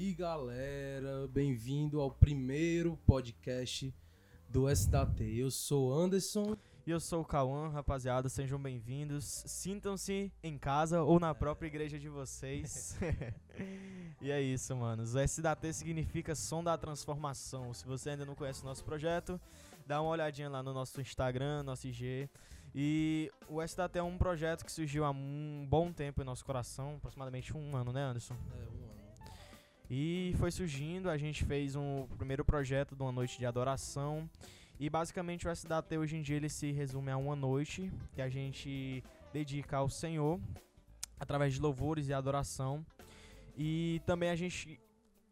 aí, 0.00 0.14
galera, 0.14 1.28
bem-vindo 1.28 2.00
ao 2.00 2.10
primeiro 2.10 2.96
podcast 3.04 3.94
do 4.48 4.66
SDT. 4.66 5.24
Eu 5.36 5.50
sou 5.50 5.92
Anderson. 5.92 6.56
E 6.86 6.90
eu 6.90 6.98
sou 6.98 7.20
o 7.20 7.24
Cauã, 7.24 7.68
rapaziada, 7.68 8.30
sejam 8.30 8.58
bem-vindos. 8.58 9.44
Sintam-se 9.46 10.32
em 10.42 10.56
casa 10.56 11.02
ou 11.02 11.20
na 11.20 11.34
própria 11.34 11.66
igreja 11.66 11.98
de 11.98 12.08
vocês. 12.08 12.98
e 14.22 14.30
é 14.30 14.40
isso, 14.40 14.74
manos. 14.74 15.14
O 15.14 15.18
SDT 15.18 15.70
significa 15.74 16.34
Som 16.34 16.64
da 16.64 16.78
Transformação. 16.78 17.74
Se 17.74 17.84
você 17.84 18.10
ainda 18.10 18.24
não 18.24 18.34
conhece 18.34 18.62
o 18.62 18.64
nosso 18.64 18.82
projeto, 18.82 19.38
dá 19.86 20.00
uma 20.00 20.12
olhadinha 20.12 20.48
lá 20.48 20.62
no 20.62 20.72
nosso 20.72 20.98
Instagram, 20.98 21.62
nosso 21.62 21.86
IG. 21.86 22.26
E 22.74 23.30
o 23.46 23.60
SDT 23.60 23.98
é 23.98 24.02
um 24.02 24.16
projeto 24.16 24.64
que 24.64 24.72
surgiu 24.72 25.04
há 25.04 25.10
um 25.10 25.66
bom 25.68 25.92
tempo 25.92 26.22
em 26.22 26.24
nosso 26.24 26.42
coração, 26.42 26.94
aproximadamente 26.96 27.54
um 27.54 27.76
ano, 27.76 27.92
né, 27.92 28.02
Anderson? 28.02 28.34
É, 28.34 28.56
um 28.56 28.84
ano. 28.90 28.99
E 29.90 30.34
foi 30.38 30.50
surgindo, 30.52 31.10
a 31.10 31.16
gente 31.18 31.44
fez 31.44 31.74
um 31.74 32.06
primeiro 32.16 32.44
projeto 32.44 32.94
de 32.94 33.02
uma 33.02 33.10
noite 33.10 33.38
de 33.38 33.46
adoração. 33.46 34.28
E 34.78 34.88
basicamente 34.88 35.46
o 35.46 35.50
SDT 35.50 35.98
hoje 35.98 36.16
em 36.16 36.22
dia 36.22 36.36
ele 36.36 36.48
se 36.48 36.70
resume 36.70 37.10
a 37.10 37.16
uma 37.16 37.34
noite 37.36 37.92
que 38.14 38.22
a 38.22 38.28
gente 38.28 39.02
dedica 39.32 39.76
ao 39.78 39.88
Senhor 39.90 40.40
através 41.18 41.54
de 41.54 41.60
louvores 41.60 42.08
e 42.08 42.14
adoração. 42.14 42.86
E 43.58 44.00
também 44.06 44.30
a 44.30 44.36
gente 44.36 44.80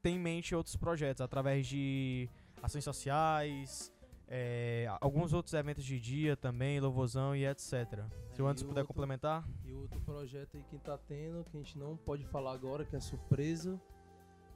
tem 0.02 0.16
em 0.16 0.18
mente 0.18 0.54
outros 0.54 0.76
projetos 0.76 1.20
através 1.20 1.66
de 1.66 2.28
ações 2.62 2.84
sociais, 2.84 3.92
é, 4.26 4.86
alguns 5.00 5.32
outros 5.32 5.54
eventos 5.54 5.84
de 5.84 5.98
dia 5.98 6.36
também, 6.36 6.78
louvorzão 6.80 7.34
e 7.34 7.46
etc. 7.46 8.04
Se 8.34 8.42
o 8.42 8.46
É, 8.46 8.50
Anderson 8.50 8.66
puder 8.66 8.80
outro- 8.80 8.86
complementar. 8.88 9.48
E 9.64 9.72
outro 9.72 9.98
projeto 10.00 10.56
aí 10.56 10.65
que 10.68 10.78
tá 10.78 10.98
tendo, 10.98 11.43
que 11.45 11.56
a 11.56 11.60
gente 11.60 11.78
não 11.78 11.96
pode 11.96 12.24
falar 12.26 12.52
agora, 12.52 12.84
que 12.84 12.95
é 12.95 13.00
surpresa, 13.00 13.80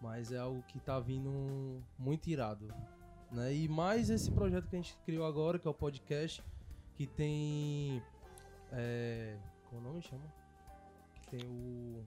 mas 0.02 0.32
é 0.32 0.38
algo 0.38 0.62
que 0.64 0.80
tá 0.80 0.98
vindo 0.98 1.80
muito 1.98 2.28
irado. 2.28 2.66
Né? 3.30 3.54
E 3.54 3.68
mais 3.68 4.10
esse 4.10 4.30
projeto 4.30 4.68
que 4.68 4.76
a 4.76 4.78
gente 4.78 4.96
criou 5.06 5.24
agora, 5.24 5.58
que 5.58 5.66
é 5.66 5.70
o 5.70 5.74
podcast, 5.74 6.44
que 6.94 7.06
tem. 7.06 8.02
É, 8.72 9.36
como 9.70 9.80
o 9.80 9.84
nome 9.84 10.02
chama? 10.02 10.24
Que 11.14 11.38
tem 11.38 11.40
o. 11.48 12.04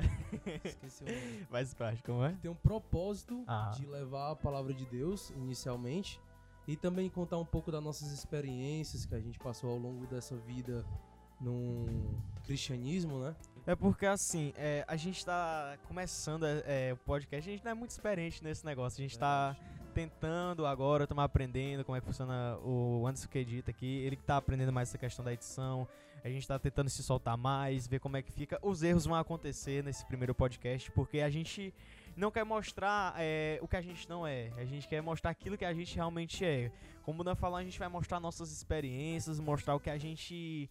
Esqueci 0.64 1.04
o 1.04 1.06
nome. 1.06 1.46
Mais 1.50 1.74
prático, 1.74 2.06
como 2.10 2.24
é? 2.24 2.32
Tem 2.40 2.50
um 2.50 2.54
propósito 2.56 3.44
Ah. 3.46 3.70
de 3.76 3.86
levar 3.86 4.32
a 4.32 4.36
palavra 4.36 4.72
de 4.74 4.84
Deus 4.86 5.30
inicialmente 5.30 6.20
e 6.66 6.76
também 6.76 7.08
contar 7.10 7.38
um 7.38 7.44
pouco 7.44 7.70
das 7.70 7.82
nossas 7.82 8.10
experiências 8.10 9.04
que 9.04 9.14
a 9.14 9.20
gente 9.20 9.38
passou 9.38 9.70
ao 9.70 9.78
longo 9.78 10.06
dessa 10.06 10.36
vida 10.36 10.84
no 11.40 11.86
cristianismo, 12.44 13.18
né? 13.20 13.34
É 13.64 13.76
porque 13.76 14.06
assim, 14.06 14.52
é, 14.56 14.84
a 14.88 14.96
gente 14.96 15.24
tá 15.24 15.78
começando 15.86 16.44
é, 16.44 16.62
é, 16.66 16.92
o 16.92 16.96
podcast, 16.96 17.48
a 17.48 17.52
gente 17.52 17.64
não 17.64 17.70
é 17.70 17.74
muito 17.74 17.90
experiente 17.90 18.42
nesse 18.42 18.66
negócio. 18.66 19.00
A 19.00 19.02
gente 19.06 19.16
tá 19.16 19.56
tentando 19.94 20.66
agora, 20.66 21.04
estamos 21.04 21.22
aprendendo 21.22 21.84
como 21.84 21.96
é 21.96 22.00
que 22.00 22.06
funciona 22.06 22.58
o 22.58 23.06
Anderson 23.06 23.28
que 23.28 23.38
edita 23.38 23.70
aqui. 23.70 23.98
Ele 24.04 24.16
que 24.16 24.24
tá 24.24 24.36
aprendendo 24.36 24.72
mais 24.72 24.88
essa 24.88 24.98
questão 24.98 25.24
da 25.24 25.32
edição. 25.32 25.86
A 26.24 26.28
gente 26.28 26.46
tá 26.46 26.58
tentando 26.58 26.90
se 26.90 27.04
soltar 27.04 27.36
mais, 27.36 27.86
ver 27.86 28.00
como 28.00 28.16
é 28.16 28.22
que 28.22 28.32
fica. 28.32 28.58
Os 28.62 28.82
erros 28.82 29.04
vão 29.04 29.14
acontecer 29.14 29.84
nesse 29.84 30.04
primeiro 30.06 30.34
podcast, 30.34 30.90
porque 30.90 31.20
a 31.20 31.30
gente 31.30 31.72
não 32.16 32.32
quer 32.32 32.44
mostrar 32.44 33.14
é, 33.16 33.60
o 33.62 33.68
que 33.68 33.76
a 33.76 33.80
gente 33.80 34.08
não 34.08 34.26
é. 34.26 34.50
A 34.56 34.64
gente 34.64 34.88
quer 34.88 35.00
mostrar 35.00 35.30
aquilo 35.30 35.56
que 35.56 35.64
a 35.64 35.72
gente 35.72 35.94
realmente 35.94 36.44
é. 36.44 36.72
Como 37.04 37.22
não 37.22 37.36
falou, 37.36 37.58
a 37.58 37.64
gente 37.64 37.78
vai 37.78 37.88
mostrar 37.88 38.18
nossas 38.18 38.50
experiências, 38.50 39.38
mostrar 39.38 39.76
o 39.76 39.80
que 39.80 39.90
a 39.90 39.98
gente 39.98 40.68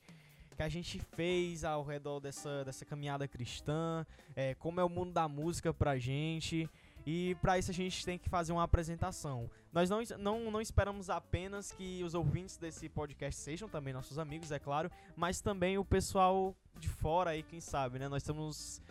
que 0.62 0.66
a 0.66 0.70
gente 0.70 1.00
fez 1.16 1.64
ao 1.64 1.84
redor 1.84 2.20
dessa, 2.20 2.64
dessa 2.64 2.86
caminhada 2.86 3.28
cristã, 3.28 4.06
é, 4.36 4.54
como 4.54 4.80
é 4.80 4.84
o 4.84 4.90
mundo 4.90 5.12
da 5.12 5.28
música 5.28 5.74
pra 5.74 5.98
gente. 5.98 6.70
E 7.04 7.36
pra 7.42 7.58
isso 7.58 7.72
a 7.72 7.74
gente 7.74 8.06
tem 8.06 8.16
que 8.16 8.30
fazer 8.30 8.52
uma 8.52 8.62
apresentação. 8.62 9.50
Nós 9.74 9.90
não, 9.90 10.04
não, 10.20 10.52
não 10.52 10.62
esperamos 10.62 11.10
apenas 11.10 11.72
que 11.72 12.04
os 12.04 12.14
ouvintes 12.14 12.58
desse 12.58 12.88
podcast 12.88 13.42
sejam 13.42 13.68
também 13.68 13.92
nossos 13.92 14.20
amigos, 14.20 14.52
é 14.52 14.60
claro, 14.60 14.92
mas 15.16 15.42
também 15.42 15.80
o 15.80 15.86
pessoal 15.86 16.56
de 16.78 16.88
fora 16.88 17.32
aí, 17.32 17.42
quem 17.42 17.60
sabe, 17.60 17.98
né? 17.98 18.08
Nós 18.08 18.22
estamos 18.22 18.84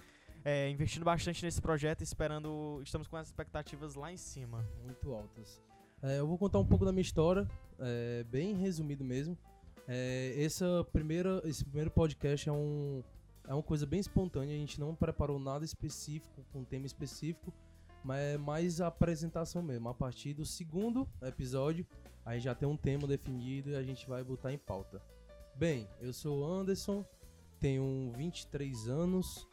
é, 0.44 0.68
investindo 0.70 1.04
bastante 1.04 1.44
nesse 1.44 1.62
projeto, 1.62 2.02
esperando, 2.02 2.80
estamos 2.82 3.06
com 3.06 3.16
as 3.16 3.28
expectativas 3.28 3.94
lá 3.94 4.12
em 4.12 4.16
cima. 4.16 4.66
Muito 4.82 5.14
altas. 5.14 5.62
É, 6.02 6.18
eu 6.18 6.26
vou 6.26 6.36
contar 6.36 6.58
um 6.58 6.66
pouco 6.66 6.84
da 6.84 6.90
minha 6.90 7.02
história, 7.02 7.48
é, 7.78 8.24
bem 8.24 8.56
resumido 8.56 9.04
mesmo. 9.04 9.38
É, 9.92 10.40
essa 10.40 10.86
primeira, 10.92 11.42
esse 11.44 11.64
primeiro 11.64 11.90
podcast 11.90 12.48
é, 12.48 12.52
um, 12.52 13.02
é 13.48 13.52
uma 13.52 13.62
coisa 13.62 13.84
bem 13.84 13.98
espontânea, 13.98 14.54
a 14.54 14.58
gente 14.58 14.78
não 14.78 14.94
preparou 14.94 15.36
nada 15.36 15.64
específico, 15.64 16.46
com 16.52 16.60
um 16.60 16.64
tema 16.64 16.86
específico, 16.86 17.52
mas 18.04 18.20
é 18.20 18.38
mais 18.38 18.80
a 18.80 18.86
apresentação 18.86 19.60
mesmo. 19.60 19.88
A 19.88 19.94
partir 19.94 20.32
do 20.32 20.46
segundo 20.46 21.08
episódio, 21.20 21.84
aí 22.24 22.38
já 22.38 22.54
tem 22.54 22.68
um 22.68 22.76
tema 22.76 23.08
definido 23.08 23.70
e 23.70 23.74
a 23.74 23.82
gente 23.82 24.08
vai 24.08 24.22
botar 24.22 24.52
em 24.52 24.58
pauta. 24.58 25.02
Bem, 25.56 25.88
eu 26.00 26.12
sou 26.12 26.46
Anderson, 26.46 27.04
tenho 27.58 28.12
23 28.16 28.88
anos, 28.88 29.44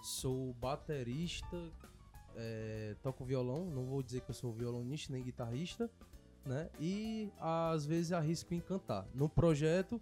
sou 0.00 0.54
baterista, 0.54 1.70
é, 2.34 2.96
toco 3.02 3.26
violão, 3.26 3.66
não 3.66 3.84
vou 3.84 4.02
dizer 4.02 4.22
que 4.22 4.30
eu 4.30 4.34
sou 4.34 4.54
violonista 4.54 5.12
nem 5.12 5.22
guitarrista, 5.22 5.90
né? 6.44 6.68
E 6.80 7.30
às 7.38 7.86
vezes 7.86 8.12
arrisco 8.12 8.54
em 8.54 8.60
cantar. 8.60 9.06
No 9.14 9.28
projeto 9.28 10.00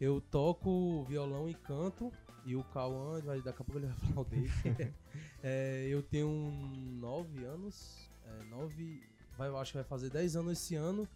eu 0.00 0.20
toco 0.20 1.04
violão 1.04 1.48
e 1.48 1.54
canto, 1.54 2.12
e 2.44 2.54
o 2.54 2.62
Cauã, 2.64 3.20
daqui 3.20 3.48
a 3.48 3.64
pouco 3.64 3.78
ele 3.78 3.86
vai 3.86 3.96
falar 4.12 4.20
o 4.20 4.24
dele. 4.24 4.50
É, 5.46 5.86
eu 5.90 6.02
tenho 6.02 6.30
9 6.98 7.44
anos, 7.44 8.10
é, 8.24 8.44
9, 8.44 9.06
vai, 9.36 9.50
acho 9.50 9.72
que 9.72 9.76
vai 9.76 9.84
fazer 9.84 10.08
10 10.08 10.36
anos 10.36 10.52
esse 10.52 10.74
ano, 10.74 11.06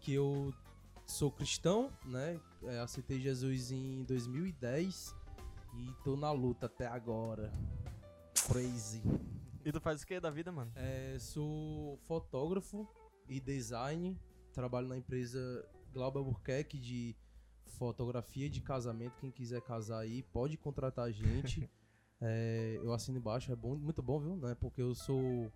que 0.00 0.12
eu 0.12 0.52
sou 1.06 1.30
cristão, 1.30 1.92
né? 2.04 2.40
É, 2.64 2.80
aceitei 2.80 3.20
Jesus 3.20 3.70
em 3.70 4.02
2010 4.02 5.14
e 5.74 5.92
tô 6.02 6.16
na 6.16 6.32
luta 6.32 6.66
até 6.66 6.88
agora. 6.88 7.52
Crazy. 8.48 9.00
E 9.64 9.70
tu 9.70 9.80
faz 9.80 10.02
o 10.02 10.06
que 10.06 10.18
da 10.18 10.30
vida, 10.30 10.50
mano? 10.50 10.72
É, 10.74 11.16
sou 11.20 11.96
fotógrafo 12.08 12.88
e 13.28 13.40
design. 13.40 14.18
Trabalho 14.52 14.88
na 14.88 14.96
empresa 14.96 15.66
Glauber 15.92 16.22
Burkeck 16.22 16.78
de 16.78 17.16
fotografia 17.78 18.48
de 18.48 18.60
casamento. 18.60 19.18
Quem 19.18 19.30
quiser 19.30 19.60
casar 19.60 20.00
aí, 20.00 20.22
pode 20.22 20.56
contratar 20.56 21.06
a 21.06 21.10
gente. 21.10 21.68
É, 22.18 22.80
eu 22.82 22.94
assino 22.94 23.18
embaixo, 23.18 23.52
é 23.52 23.54
bom, 23.54 23.76
muito 23.76 24.02
bom, 24.02 24.18
viu? 24.18 24.36
Não 24.36 24.48
é 24.48 24.54
porque 24.54 24.80
eu 24.80 24.94
sou. 24.94 25.52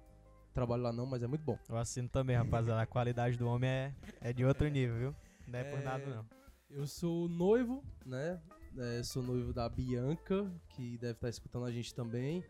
Trabalho 0.52 0.82
lá 0.82 0.92
não, 0.92 1.06
mas 1.06 1.22
é 1.22 1.26
muito 1.26 1.42
bom. 1.42 1.58
Eu 1.66 1.78
assino 1.78 2.06
também, 2.06 2.36
rapaziada. 2.36 2.82
A 2.82 2.86
qualidade 2.86 3.38
do 3.38 3.46
homem 3.46 3.70
é, 3.70 3.94
é 4.20 4.32
de 4.32 4.44
outro 4.44 4.68
nível, 4.68 4.98
viu? 4.98 5.16
Não 5.46 5.58
é, 5.58 5.64
por 5.64 5.78
É, 5.78 5.82
nada, 5.82 6.06
não. 6.06 6.26
Eu 6.68 6.86
sou 6.86 7.30
noivo, 7.30 7.82
né? 8.04 8.42
É, 8.76 9.02
sou 9.02 9.22
noivo 9.22 9.54
da 9.54 9.68
Bianca, 9.68 10.52
que 10.68 10.98
deve 10.98 11.14
estar 11.14 11.28
escutando 11.28 11.64
a 11.64 11.72
gente 11.72 11.94
também. 11.94 12.44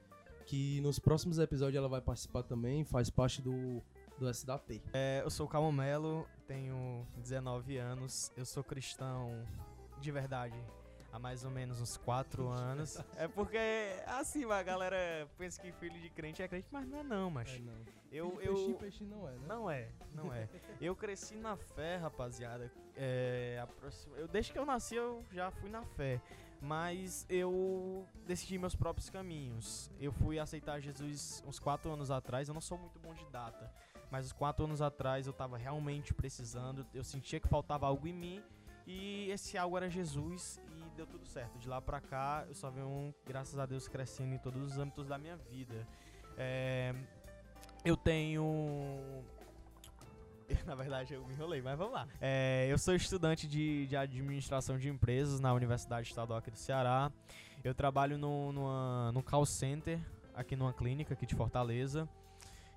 Que 0.45 0.81
nos 0.81 0.99
próximos 0.99 1.39
episódios 1.39 1.77
ela 1.77 1.89
vai 1.89 2.01
participar 2.01 2.43
também, 2.43 2.85
faz 2.85 3.09
parte 3.09 3.41
do, 3.41 3.81
do 4.21 4.29
SDT. 4.29 4.83
É, 4.93 5.23
eu 5.25 5.31
sou 5.31 5.47
o 5.47 5.49
Calmo 5.49 5.73
Melo, 5.73 6.29
tenho 6.47 7.07
19 7.17 7.79
anos, 7.79 8.31
eu 8.37 8.45
sou 8.45 8.63
cristão 8.63 9.47
de 9.99 10.13
verdade 10.13 10.55
há 11.11 11.19
mais 11.19 11.43
ou 11.45 11.51
menos 11.51 11.81
uns 11.81 11.97
4 11.97 12.47
anos. 12.53 12.99
É 13.17 13.27
porque, 13.27 13.59
assim, 14.07 14.45
a 14.45 14.63
galera 14.63 15.27
pensa 15.39 15.61
que 15.61 15.73
filho 15.73 15.99
de 15.99 16.11
crente 16.11 16.43
é 16.43 16.47
crente, 16.49 16.69
mas 16.71 16.87
não 16.87 17.01
é 17.01 17.03
não, 17.03 17.31
mas 17.31 17.59
não. 17.61 17.73
eu, 18.13 18.39
eu, 18.43 18.75
peixinho 18.79 19.11
não 19.11 19.27
é, 19.27 19.33
né? 19.33 19.45
Não 19.49 19.71
é, 19.71 19.89
não 20.15 20.33
é. 20.33 20.49
Eu 20.81 20.95
cresci 20.95 21.37
na 21.37 21.57
fé, 21.57 21.97
rapaziada. 21.97 22.71
É, 22.97 23.59
aproxima- 23.63 24.17
eu, 24.17 24.29
desde 24.29 24.53
que 24.53 24.59
eu 24.59 24.65
nasci, 24.67 24.95
eu 24.97 25.25
já 25.33 25.51
fui 25.51 25.71
na 25.71 25.83
fé. 25.83 26.21
Mas 26.63 27.25
eu 27.31 28.07
decidi 28.27 28.59
meus 28.59 28.75
próprios 28.75 29.09
caminhos. 29.09 29.91
Eu 29.99 30.13
fui 30.13 30.39
aceitar 30.39 30.79
Jesus 30.81 31.43
uns 31.47 31.59
4 31.59 31.91
anos 31.91 32.11
atrás. 32.11 32.49
Eu 32.49 32.55
não 32.55 32.61
sou 32.61 32.77
muito 32.77 32.99
bom 32.99 33.15
de 33.15 33.25
data. 33.27 33.73
Mas 34.11 34.27
uns 34.27 34.33
4 34.33 34.65
anos 34.65 34.83
atrás 34.83 35.27
eu 35.27 35.33
tava 35.33 35.57
realmente 35.57 36.13
precisando. 36.13 36.87
Eu 36.93 37.05
sentia 37.05 37.39
que 37.39 37.49
faltava 37.49 37.87
algo 37.87 38.07
em 38.07 38.13
mim. 38.13 38.43
E 38.87 39.31
esse 39.31 39.57
algo 39.57 39.77
era 39.77 39.89
Jesus. 39.89 40.61
E 40.69 40.91
deu 40.97 41.07
tudo 41.07 41.25
certo. 41.27 41.59
De 41.59 41.69
lá 41.69 41.81
pra 41.81 42.01
cá, 42.01 42.45
eu 42.49 42.55
só 42.55 42.71
venho, 42.71 43.15
graças 43.25 43.59
a 43.59 43.67
Deus, 43.67 43.87
crescendo 43.87 44.35
em 44.35 44.39
todos 44.39 44.73
os 44.73 44.79
âmbitos 44.79 45.07
da 45.07 45.17
minha 45.17 45.37
vida. 45.37 45.87
É, 46.37 46.95
eu 47.85 47.97
tenho. 47.97 49.23
Na 50.67 50.75
verdade, 50.75 51.15
eu 51.15 51.25
me 51.25 51.33
enrolei, 51.33 51.63
mas 51.63 51.79
vamos 51.79 51.95
lá. 51.95 52.09
É, 52.21 52.67
eu 52.69 52.79
sou 52.79 52.95
estudante 52.95 53.47
de, 53.47 53.87
de 53.87 53.97
administração 53.97 54.77
de 54.77 54.89
empresas 54.89 55.39
na 55.39 55.53
Universidade 55.53 56.09
Estadual 56.09 56.39
aqui 56.41 56.51
do 56.51 56.59
Ceará. 56.59 57.13
Eu 57.63 57.75
trabalho 57.75 58.19
no, 58.19 58.53
numa, 58.53 59.13
no 59.13 59.23
call 59.23 59.47
center, 59.47 60.01
aqui 60.35 60.57
numa 60.57 60.73
clínica 60.73 61.15
aqui 61.15 61.27
de 61.27 61.35
Fortaleza. 61.35 62.09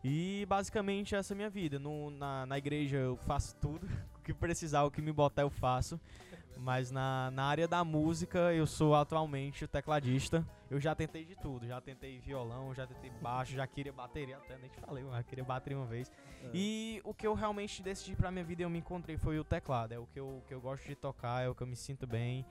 E 0.03 0.45
basicamente 0.49 1.15
essa 1.15 1.33
é 1.33 1.35
a 1.35 1.37
minha 1.37 1.49
vida. 1.49 1.79
No- 1.79 2.09
na, 2.09 2.45
na 2.45 2.57
igreja 2.57 2.97
eu 2.97 3.15
faço 3.17 3.55
tudo. 3.57 3.87
O 4.23 4.25
que 4.25 4.33
precisar, 4.33 4.83
o 4.85 4.89
que 4.89 5.01
me 5.01 5.11
botar 5.11 5.41
eu 5.41 5.49
faço. 5.49 5.99
Mas 6.55 6.89
na, 6.89 7.29
na 7.31 7.43
área 7.43 7.67
da 7.67 7.83
música, 7.83 8.53
eu 8.53 8.65
sou 8.65 8.95
atualmente 8.95 9.65
o 9.65 9.67
tecladista. 9.67 10.47
Eu 10.71 10.79
já 10.79 10.95
tentei 10.95 11.25
de 11.25 11.35
tudo. 11.35 11.67
Já 11.67 11.81
tentei 11.81 12.19
violão, 12.21 12.73
já 12.73 12.87
tentei 12.87 13.11
baixo, 13.21 13.51
já 13.53 13.67
queria 13.67 13.91
bateria. 13.91 14.37
Até 14.37 14.57
nem 14.57 14.69
te 14.69 14.79
falei, 14.79 15.03
mas 15.03 15.25
queria 15.25 15.43
bateria 15.43 15.77
uma 15.77 15.85
vez. 15.85 16.09
É. 16.41 16.49
E 16.53 17.01
o 17.03 17.13
que 17.13 17.27
eu 17.27 17.33
realmente 17.33 17.83
decidi 17.83 18.15
pra 18.15 18.31
minha 18.31 18.45
vida 18.45 18.61
e 18.61 18.63
eu 18.63 18.69
me 18.69 18.79
encontrei 18.79 19.17
foi 19.17 19.37
o 19.37 19.43
teclado. 19.43 19.91
É 19.91 19.99
o 19.99 20.07
que 20.07 20.21
eu, 20.21 20.41
que 20.47 20.53
eu 20.53 20.61
gosto 20.61 20.87
de 20.87 20.95
tocar, 20.95 21.43
é 21.43 21.49
o 21.49 21.53
que 21.53 21.63
eu 21.63 21.67
me 21.67 21.75
sinto 21.75 22.07
bem. 22.07 22.45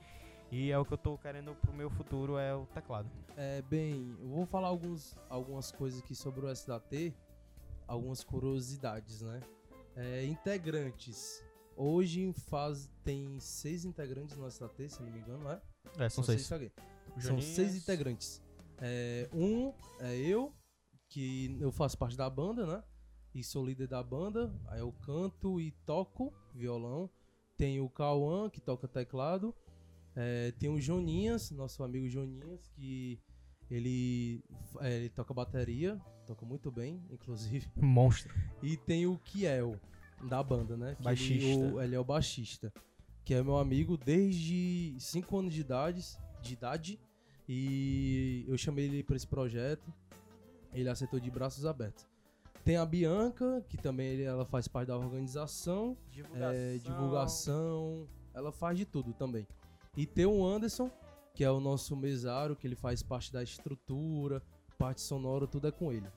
E 0.51 0.69
é 0.69 0.77
o 0.77 0.85
que 0.85 0.93
eu 0.93 0.97
tô 0.99 1.17
querendo 1.17 1.55
pro 1.55 1.73
meu 1.73 1.89
futuro, 1.89 2.37
é 2.37 2.53
o 2.53 2.67
teclado. 2.67 3.09
É, 3.35 3.63
bem, 3.63 4.15
eu 4.21 4.27
vou 4.29 4.45
falar 4.45 4.67
alguns, 4.67 5.17
algumas 5.27 5.71
coisas 5.71 5.99
aqui 6.01 6.13
sobre 6.13 6.45
o 6.45 6.51
SDAT, 6.51 7.11
algumas 7.87 8.23
curiosidades, 8.23 9.21
né? 9.21 9.41
É, 9.95 10.25
integrantes. 10.25 11.43
Hoje 11.75 12.31
faz, 12.33 12.89
tem 13.03 13.39
seis 13.39 13.85
integrantes 13.85 14.35
no 14.35 14.47
SDAT, 14.47 14.89
se 14.89 15.01
não 15.01 15.11
me 15.11 15.19
engano, 15.19 15.49
é? 15.49 15.61
É, 15.97 16.09
são 16.09 16.23
sei 16.23 16.35
seis. 16.35 16.47
se 16.47 16.53
alguém. 16.53 16.71
O 17.15 17.21
São 17.21 17.41
seis 17.41 17.75
integrantes. 17.75 18.41
É, 18.79 19.29
um 19.33 19.73
é 19.99 20.15
eu, 20.17 20.53
que 21.09 21.57
eu 21.59 21.71
faço 21.71 21.97
parte 21.97 22.17
da 22.17 22.29
banda, 22.29 22.65
né? 22.65 22.83
E 23.33 23.43
sou 23.43 23.65
líder 23.65 23.87
da 23.87 24.03
banda. 24.03 24.53
Aí 24.67 24.79
eu 24.79 24.91
canto 24.91 25.59
e 25.59 25.71
toco 25.85 26.33
violão. 26.53 27.09
Tem 27.57 27.79
o 27.79 27.89
Cauã, 27.89 28.49
que 28.49 28.61
toca 28.61 28.87
teclado. 28.87 29.55
É, 30.15 30.51
tem 30.53 30.69
o 30.69 30.79
Joninhas, 30.79 31.49
nosso 31.51 31.83
amigo 31.83 32.07
Joninhas, 32.07 32.67
que 32.67 33.19
ele, 33.69 34.43
é, 34.81 34.97
ele 34.97 35.09
toca 35.09 35.33
bateria, 35.33 35.99
toca 36.23 36.45
muito 36.45 36.71
bem, 36.71 37.01
inclusive. 37.11 37.67
Monstro. 37.75 38.33
E 38.61 38.75
tem 38.77 39.05
o 39.07 39.17
Kiel, 39.19 39.79
da 40.29 40.41
banda, 40.41 40.75
né? 40.77 40.95
Que 40.95 41.03
Baixista. 41.03 41.45
Ele, 41.45 41.71
o- 41.73 41.81
ele 41.81 41.95
é 41.95 41.99
o 41.99 42.03
baixista. 42.03 42.73
Que 43.25 43.33
é 43.33 43.41
meu 43.43 43.57
amigo 43.57 43.95
desde 43.97 44.95
5 44.99 45.37
anos 45.37 45.53
de 45.53 45.61
idade, 45.61 46.03
de 46.41 46.53
idade. 46.53 46.99
E 47.47 48.45
eu 48.47 48.57
chamei 48.57 48.85
ele 48.85 49.03
para 49.03 49.15
esse 49.15 49.27
projeto. 49.27 49.93
Ele 50.73 50.89
aceitou 50.89 51.19
de 51.19 51.29
braços 51.29 51.65
abertos. 51.65 52.05
Tem 52.65 52.77
a 52.77 52.85
Bianca, 52.85 53.63
que 53.69 53.77
também 53.77 54.21
ela 54.21 54.45
faz 54.45 54.67
parte 54.67 54.87
da 54.87 54.97
organização, 54.97 55.97
é, 56.35 56.77
divulgação, 56.77 58.07
ela 58.33 58.51
faz 58.51 58.77
de 58.77 58.85
tudo 58.85 59.13
também. 59.13 59.45
E 59.97 60.05
tem 60.05 60.25
o 60.25 60.45
Anderson, 60.45 60.89
que 61.33 61.43
é 61.43 61.51
o 61.51 61.59
nosso 61.59 61.95
mesário, 61.95 62.55
que 62.55 62.65
ele 62.65 62.75
faz 62.75 63.03
parte 63.03 63.31
da 63.33 63.43
estrutura, 63.43 64.41
parte 64.83 64.99
sonora, 64.99 65.47
tudo 65.47 65.69
é 65.69 65.71
com 65.71 65.93
ele. 65.93 66.09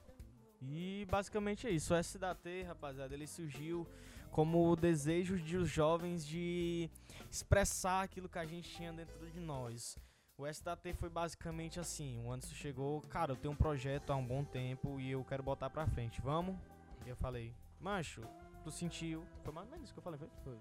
E 0.61 1.07
basicamente 1.09 1.65
é 1.65 1.71
isso. 1.71 1.93
O 1.93 1.97
SDAT, 1.97 2.63
rapaziada, 2.63 3.13
ele 3.13 3.25
surgiu 3.25 3.87
como 4.29 4.69
o 4.69 4.75
desejo 4.75 5.39
de 5.39 5.55
os 5.55 5.69
jovens 5.69 6.27
de 6.27 6.89
expressar 7.31 8.03
aquilo 8.03 8.27
que 8.27 8.37
a 8.37 8.45
gente 8.45 8.69
tinha 8.69 8.91
dentro 8.91 9.25
de 9.31 9.39
nós. 9.39 9.97
O 10.37 10.45
SDAT 10.45 10.93
foi 10.95 11.09
basicamente 11.09 11.79
assim, 11.79 12.21
o 12.25 12.29
Anderson 12.29 12.55
chegou, 12.55 12.99
cara, 13.03 13.31
eu 13.31 13.37
tenho 13.37 13.53
um 13.53 13.55
projeto 13.55 14.11
há 14.11 14.17
um 14.17 14.25
bom 14.25 14.43
tempo 14.43 14.99
e 14.99 15.11
eu 15.11 15.23
quero 15.23 15.41
botar 15.41 15.69
pra 15.69 15.87
frente, 15.87 16.19
vamos? 16.19 16.57
E 17.05 17.09
eu 17.09 17.15
falei, 17.15 17.53
mancho, 17.79 18.21
tu 18.65 18.69
sentiu, 18.69 19.23
foi 19.45 19.53
mais 19.53 19.65
ou 19.67 19.71
menos 19.71 19.85
isso 19.85 19.93
que 19.93 19.99
eu 19.99 20.03
falei, 20.03 20.19
foi? 20.19 20.29
Foi. 20.43 20.57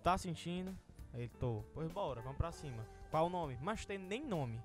Tá 0.00 0.16
sentindo? 0.16 0.78
Aí 1.12 1.22
ele, 1.22 1.32
tô, 1.40 1.64
pois 1.74 1.90
bora, 1.90 2.22
vamos 2.22 2.38
pra 2.38 2.52
cima. 2.52 2.86
Qual 3.10 3.26
o 3.26 3.30
nome? 3.30 3.58
Mas 3.60 3.84
tem 3.84 3.98
nem 3.98 4.24
nome. 4.24 4.62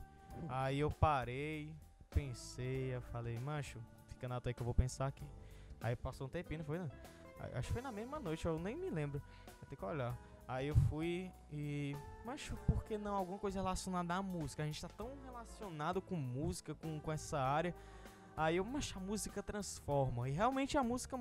Aí 0.47 0.79
eu 0.79 0.91
parei, 0.91 1.73
pensei, 2.17 2.95
eu 2.95 3.01
falei, 3.01 3.37
mancho, 3.39 3.79
fica 4.09 4.27
na 4.27 4.41
aí 4.43 4.53
que 4.53 4.61
eu 4.61 4.65
vou 4.65 4.73
pensar 4.73 5.05
aqui. 5.05 5.23
Aí 5.79 5.95
passou 5.95 6.25
um 6.25 6.29
tempinho, 6.29 6.63
foi, 6.63 6.79
né? 6.79 6.89
Acho 7.53 7.67
que 7.67 7.73
foi 7.73 7.81
na 7.81 7.91
mesma 7.91 8.19
noite, 8.19 8.43
eu 8.47 8.57
nem 8.57 8.75
me 8.75 8.89
lembro. 8.89 9.21
Vai 9.45 9.69
ter 9.69 9.75
que 9.75 9.85
olhar. 9.85 10.17
Aí 10.47 10.67
eu 10.67 10.75
fui 10.89 11.31
e. 11.51 11.95
Mas 12.25 12.49
por 12.65 12.83
que 12.83 12.97
não 12.97 13.13
alguma 13.13 13.37
coisa 13.37 13.59
relacionada 13.59 14.15
à 14.15 14.21
música? 14.23 14.63
A 14.63 14.65
gente 14.65 14.81
tá 14.81 14.87
tão 14.87 15.11
relacionado 15.25 16.01
com 16.01 16.15
música, 16.15 16.73
com, 16.73 16.99
com 16.99 17.11
essa 17.11 17.39
área. 17.39 17.75
Aí 18.35 18.57
eu, 18.57 18.65
mas 18.65 18.91
a 18.95 18.99
música 18.99 19.43
transforma. 19.43 20.27
E 20.27 20.31
realmente 20.31 20.75
a 20.75 20.83
música, 20.83 21.19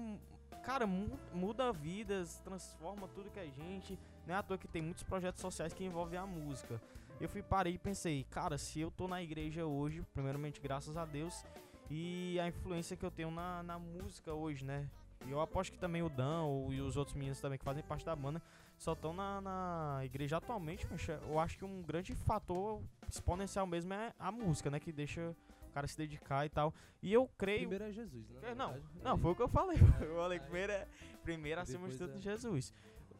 cara, 0.63 0.87
mu- 0.87 1.19
muda 1.35 1.73
vidas, 1.73 2.39
transforma 2.39 3.07
tudo 3.09 3.31
que 3.31 3.41
a 3.41 3.47
gente. 3.47 3.99
Não 4.27 4.35
é 4.35 4.39
à 4.39 4.43
toa 4.43 4.57
que 4.57 4.69
tem 4.69 4.81
muitos 4.81 5.03
projetos 5.03 5.43
sociais 5.43 5.75
que 5.75 5.85
envolvem 5.85 6.19
a 6.19 6.25
música. 6.27 6.81
Eu 7.19 7.29
fui, 7.29 7.43
parei 7.43 7.75
e 7.75 7.79
pensei, 7.79 8.25
cara, 8.25 8.59
se 8.59 8.81
eu 8.81 8.91
tô 8.91 9.09
na 9.09 9.23
igreja 9.23 9.65
hoje, 9.65 10.03
primeiramente 10.13 10.61
graças 10.61 10.97
a 10.97 11.05
Deus, 11.05 11.45
e 11.91 12.39
a 12.39 12.49
influência 12.49 12.97
que 12.97 13.05
eu 13.05 13.11
tenho 13.11 13.31
na, 13.31 13.63
na 13.63 13.79
música 13.79 14.35
hoje, 14.35 14.65
né? 14.65 14.89
E 15.27 15.31
eu 15.31 15.41
aposto 15.41 15.73
que 15.73 15.79
também 15.79 16.03
o 16.03 16.11
Dan 16.11 16.43
ou, 16.43 16.73
e 16.73 16.81
os 16.81 16.97
outros 16.97 17.17
meninos 17.17 17.41
também 17.41 17.59
que 17.59 17.65
fazem 17.65 17.83
parte 17.83 18.05
da 18.05 18.15
banda 18.15 18.43
só 18.77 18.93
estão 18.93 19.15
na, 19.15 19.41
na 19.41 20.01
igreja 20.05 20.37
atualmente, 20.37 20.87
mas 20.91 21.09
eu 21.09 21.39
acho 21.39 21.57
que 21.57 21.65
um 21.65 21.83
grande 21.83 22.15
fator 22.15 22.83
exponencial 23.11 23.67
mesmo 23.67 23.95
é 23.95 24.13
a 24.19 24.31
música, 24.31 24.71
né? 24.71 24.79
Que 24.79 24.93
deixa 24.93 25.35
o 25.69 25.73
cara 25.73 25.87
se 25.87 25.97
dedicar 25.97 26.45
e 26.45 26.51
tal. 26.51 26.75
E 27.03 27.13
eu 27.13 27.27
creio. 27.39 27.61
Primeiro 27.61 27.85
é 27.85 27.93
Jesus, 27.93 28.29
né? 28.29 28.41
É, 28.43 28.55
não, 28.55 28.73
verdade. 28.73 29.01
não, 29.03 29.19
foi 29.19 29.31
o 29.31 29.35
que 29.35 29.43
eu 29.43 29.49
falei. 29.49 29.79
Eu 30.01 30.17
falei 30.17 30.39
primeiro, 30.39 30.73
é, 30.73 30.89
primeiro 31.23 31.61
acima 31.63 31.89
de 31.89 31.97
tudo 31.97 32.19
é. 32.19 32.21
Jesus. 32.21 32.75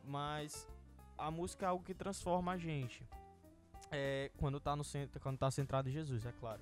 Mas 0.05 0.69
a 1.17 1.31
música 1.31 1.65
é 1.65 1.69
algo 1.71 1.83
que 1.83 1.95
transforma 1.95 2.53
a 2.53 2.59
gente. 2.59 3.03
É, 3.91 4.31
quando 4.37 4.59
tá 4.61 4.75
no 4.75 4.85
centro, 4.85 5.21
quando 5.21 5.39
tá 5.39 5.51
centrado 5.51 5.89
em 5.89 5.93
Jesus, 5.93 6.25
é 6.27 6.33
claro. 6.33 6.61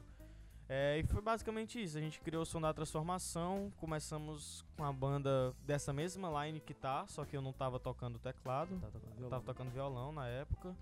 É, 0.68 0.98
e 0.98 1.04
foi 1.04 1.20
basicamente 1.20 1.82
isso. 1.82 1.98
A 1.98 2.00
gente 2.00 2.20
criou 2.20 2.42
o 2.42 2.46
som 2.46 2.60
da 2.60 2.72
transformação. 2.72 3.70
Começamos 3.76 4.64
com 4.76 4.84
a 4.84 4.92
banda 4.92 5.54
dessa 5.66 5.92
mesma 5.92 6.46
line 6.46 6.58
que 6.60 6.72
tá, 6.72 7.06
só 7.06 7.24
que 7.24 7.36
eu 7.36 7.42
não 7.42 7.52
tava 7.52 7.78
tocando 7.78 8.18
teclado. 8.18 8.78
Tá 8.80 8.88
tocando 8.88 9.22
Eu 9.22 9.28
tava 9.28 9.44
tocando 9.44 9.70
violão 9.70 10.12
na 10.12 10.26
época. 10.26 10.74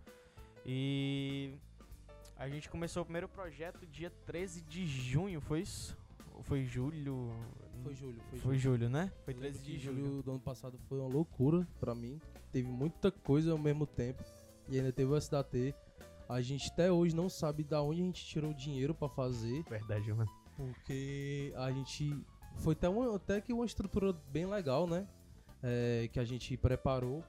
E 0.65 1.55
a 2.37 2.49
gente 2.49 2.69
começou 2.71 3.03
o 3.03 3.05
primeiro 3.05 3.29
projeto 3.29 3.85
dia 3.87 4.11
13 4.25 4.63
de 4.63 4.87
junho, 4.87 5.41
foi 5.41 5.61
isso? 5.63 5.97
Ou 6.35 6.43
foi 6.45 6.65
julho? 6.65 7.31
Foi 7.83 7.95
julho, 7.95 8.21
foi, 8.31 8.39
Foi 8.39 8.59
julho, 8.59 8.89
né? 8.89 9.11
Foi 9.25 9.35
Eu 9.35 9.39
13 9.39 9.59
lembro 9.59 9.73
de 9.73 9.79
que 9.79 9.85
julho. 9.85 10.23
do 10.23 10.31
ano 10.31 10.41
passado 10.41 10.79
foi 10.89 11.01
uma 11.01 11.09
loucura 11.09 11.67
pra 11.81 11.93
mim. 11.95 12.21
Teve 12.53 12.69
muita 12.69 13.11
coisa 13.11 13.51
ao 13.51 13.59
mesmo 13.59 13.85
tempo. 13.87 14.23
E 14.69 14.79
ainda 14.79 14.93
teve 14.93 15.11
o 15.11 15.17
SDAT. 15.17 15.75
A 16.29 16.41
gente 16.41 16.71
até 16.71 16.91
hoje 16.91 17.15
não 17.15 17.29
sabe 17.29 17.65
da 17.65 17.83
onde 17.83 18.01
a 18.01 18.05
gente 18.05 18.25
tirou 18.25 18.51
o 18.51 18.55
dinheiro 18.55 18.95
pra 18.95 19.09
fazer. 19.09 19.63
Verdade, 19.65 20.13
mano. 20.13 20.31
Porque 20.57 21.53
a 21.57 21.71
gente. 21.71 22.17
Foi 22.59 22.75
até, 22.75 22.89
uma, 22.89 23.17
até 23.17 23.41
que 23.41 23.53
uma 23.53 23.65
estrutura 23.65 24.13
bem 24.31 24.47
legal, 24.47 24.87
né? 24.87 25.07
É, 25.63 26.09
que 26.13 26.21
a 26.21 26.25
gente 26.25 26.57
preparou. 26.57 27.25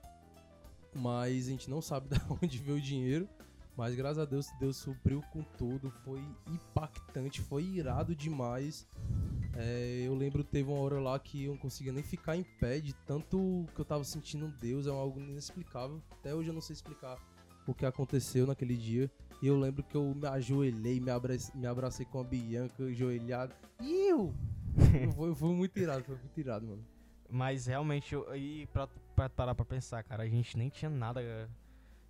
Mas 0.94 1.48
a 1.48 1.50
gente 1.52 1.70
não 1.70 1.82
sabe 1.82 2.08
da 2.10 2.22
onde 2.42 2.58
veio 2.58 2.78
o 2.78 2.82
dinheiro. 2.82 3.28
Mas 3.76 3.96
graças 3.96 4.20
a 4.20 4.26
Deus, 4.26 4.48
Deus 4.60 4.78
supriu 4.78 5.24
com 5.32 5.42
tudo. 5.58 5.90
Foi 6.04 6.24
impactante, 6.48 7.42
foi 7.42 7.64
irado 7.64 8.16
demais. 8.16 8.88
É, 9.56 10.04
eu 10.06 10.16
lembro 10.16 10.44
teve 10.44 10.70
uma 10.70 10.80
hora 10.80 11.00
lá 11.00 11.18
que 11.20 11.46
eu 11.46 11.52
não 11.52 11.58
conseguia 11.58 11.92
nem 11.92 12.04
ficar 12.04 12.36
em 12.36 12.44
pé 12.44 12.80
de 12.80 12.94
tanto 12.94 13.66
que 13.74 13.80
eu 13.82 13.86
tava 13.86 14.04
sentindo 14.04 14.48
Deus. 14.60 14.86
É 14.86 14.92
algo 14.92 15.20
inexplicável. 15.20 16.02
Até 16.12 16.36
hoje 16.36 16.50
eu 16.50 16.54
não 16.54 16.62
sei 16.62 16.74
explicar 16.74 17.18
o 17.72 17.74
que 17.76 17.86
aconteceu 17.86 18.46
naquele 18.48 18.76
dia. 18.76 19.10
E 19.42 19.48
eu 19.48 19.60
lembro 19.60 19.84
que 19.84 19.96
eu 19.96 20.14
me 20.16 20.28
ajoelhei, 20.28 21.00
me 21.00 21.12
abracei, 21.12 21.54
me 21.60 21.68
abracei 21.68 22.06
com 22.06 22.20
a 22.20 22.24
Bianca, 22.24 22.84
ajoelhado. 22.84 23.54
E 23.82 24.10
eu! 24.12 24.34
foi, 25.16 25.36
foi 25.36 25.50
muito 25.54 25.78
irado, 25.80 26.04
foi 26.04 26.16
muito 26.16 26.40
irado, 26.40 26.66
mano. 26.68 26.86
Mas 27.30 27.66
realmente, 27.66 28.14
eu- 28.14 28.36
e 28.36 28.66
pra, 28.68 28.88
pra 29.16 29.30
parar 29.30 29.56
pra 29.56 29.66
pensar, 29.66 30.04
cara, 30.04 30.24
a 30.24 30.28
gente 30.30 30.58
nem 30.58 30.70
tinha 30.70 30.90
nada 30.90 31.22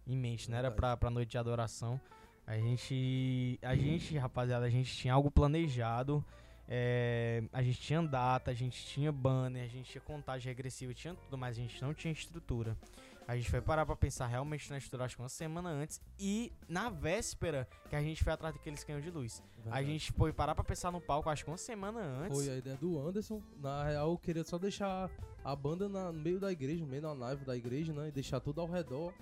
em 0.05 0.17
mente, 0.17 0.49
não 0.51 0.57
era 0.57 0.69
pra, 0.69 0.97
pra 0.97 1.09
noite 1.09 1.29
de 1.31 1.37
adoração. 1.37 1.99
A 2.45 2.57
gente, 2.57 3.57
a 3.61 3.73
gente, 3.75 4.17
rapaziada, 4.17 4.65
a 4.65 4.69
gente 4.69 4.93
tinha 4.95 5.13
algo 5.13 5.31
planejado. 5.31 6.23
eh, 6.67 7.43
a 7.51 7.61
gente 7.63 7.79
tinha 7.79 8.01
data, 8.01 8.51
a 8.51 8.53
gente 8.53 8.85
tinha 8.85 9.11
banner, 9.11 9.63
a 9.63 9.67
gente 9.67 9.89
tinha 9.91 10.01
contagem 10.01 10.47
regressiva, 10.49 10.93
tinha 10.93 11.13
tudo, 11.13 11.37
mas 11.37 11.57
a 11.57 11.61
gente 11.61 11.81
não 11.81 11.93
tinha 11.93 12.11
estrutura. 12.11 12.77
A 13.27 13.37
gente 13.37 13.49
foi 13.49 13.61
parar 13.61 13.85
pra 13.85 13.95
pensar 13.95 14.27
realmente 14.27 14.69
na 14.69 14.77
estrutura, 14.77 15.05
acho 15.05 15.15
que 15.15 15.21
uma 15.21 15.29
semana 15.29 15.69
antes. 15.69 16.01
E 16.19 16.51
na 16.67 16.89
véspera 16.89 17.67
que 17.89 17.95
a 17.95 18.01
gente 18.01 18.21
foi 18.23 18.33
atrás 18.33 18.53
daqueles 18.53 18.83
canhões 18.83 19.03
de 19.03 19.09
luz. 19.11 19.41
A 19.59 19.63
Verdade. 19.63 19.85
gente 19.87 20.11
foi 20.11 20.33
parar 20.33 20.53
pra 20.53 20.63
pensar 20.63 20.91
no 20.91 20.99
palco, 20.99 21.29
acho 21.29 21.43
que 21.45 21.49
uma 21.49 21.57
semana 21.57 22.01
antes. 22.01 22.37
Foi 22.37 22.49
a 22.53 22.57
ideia 22.57 22.75
do 22.75 22.99
Anderson. 22.99 23.41
Na 23.61 23.83
real, 23.85 24.11
eu 24.11 24.17
queria 24.17 24.43
só 24.43 24.57
deixar 24.57 25.09
a 25.43 25.55
banda 25.55 25.87
na- 25.87 26.11
no 26.11 26.19
meio 26.19 26.37
da 26.39 26.51
igreja, 26.51 26.81
no 26.83 26.89
meio 26.89 27.01
da 27.01 27.15
nave 27.15 27.45
da 27.45 27.55
igreja, 27.55 27.93
né? 27.93 28.09
E 28.09 28.11
deixar 28.11 28.39
tudo 28.39 28.59
ao 28.61 28.67
redor. 28.67 29.13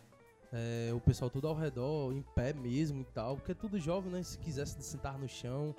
é, 0.54 0.92
o 0.94 1.00
pessoal 1.00 1.30
tudo 1.32 1.48
ao 1.48 1.56
redor, 1.56 2.12
em 2.12 2.22
pé 2.36 2.52
mesmo 2.52 3.00
e 3.00 3.06
tal. 3.06 3.38
Porque 3.38 3.54
é 3.54 3.56
tudo 3.56 3.80
jovem, 3.80 4.12
né? 4.12 4.22
Se 4.22 4.38
quisesse 4.38 4.82
sentar 4.84 5.18
no 5.18 5.26
chão. 5.26 5.74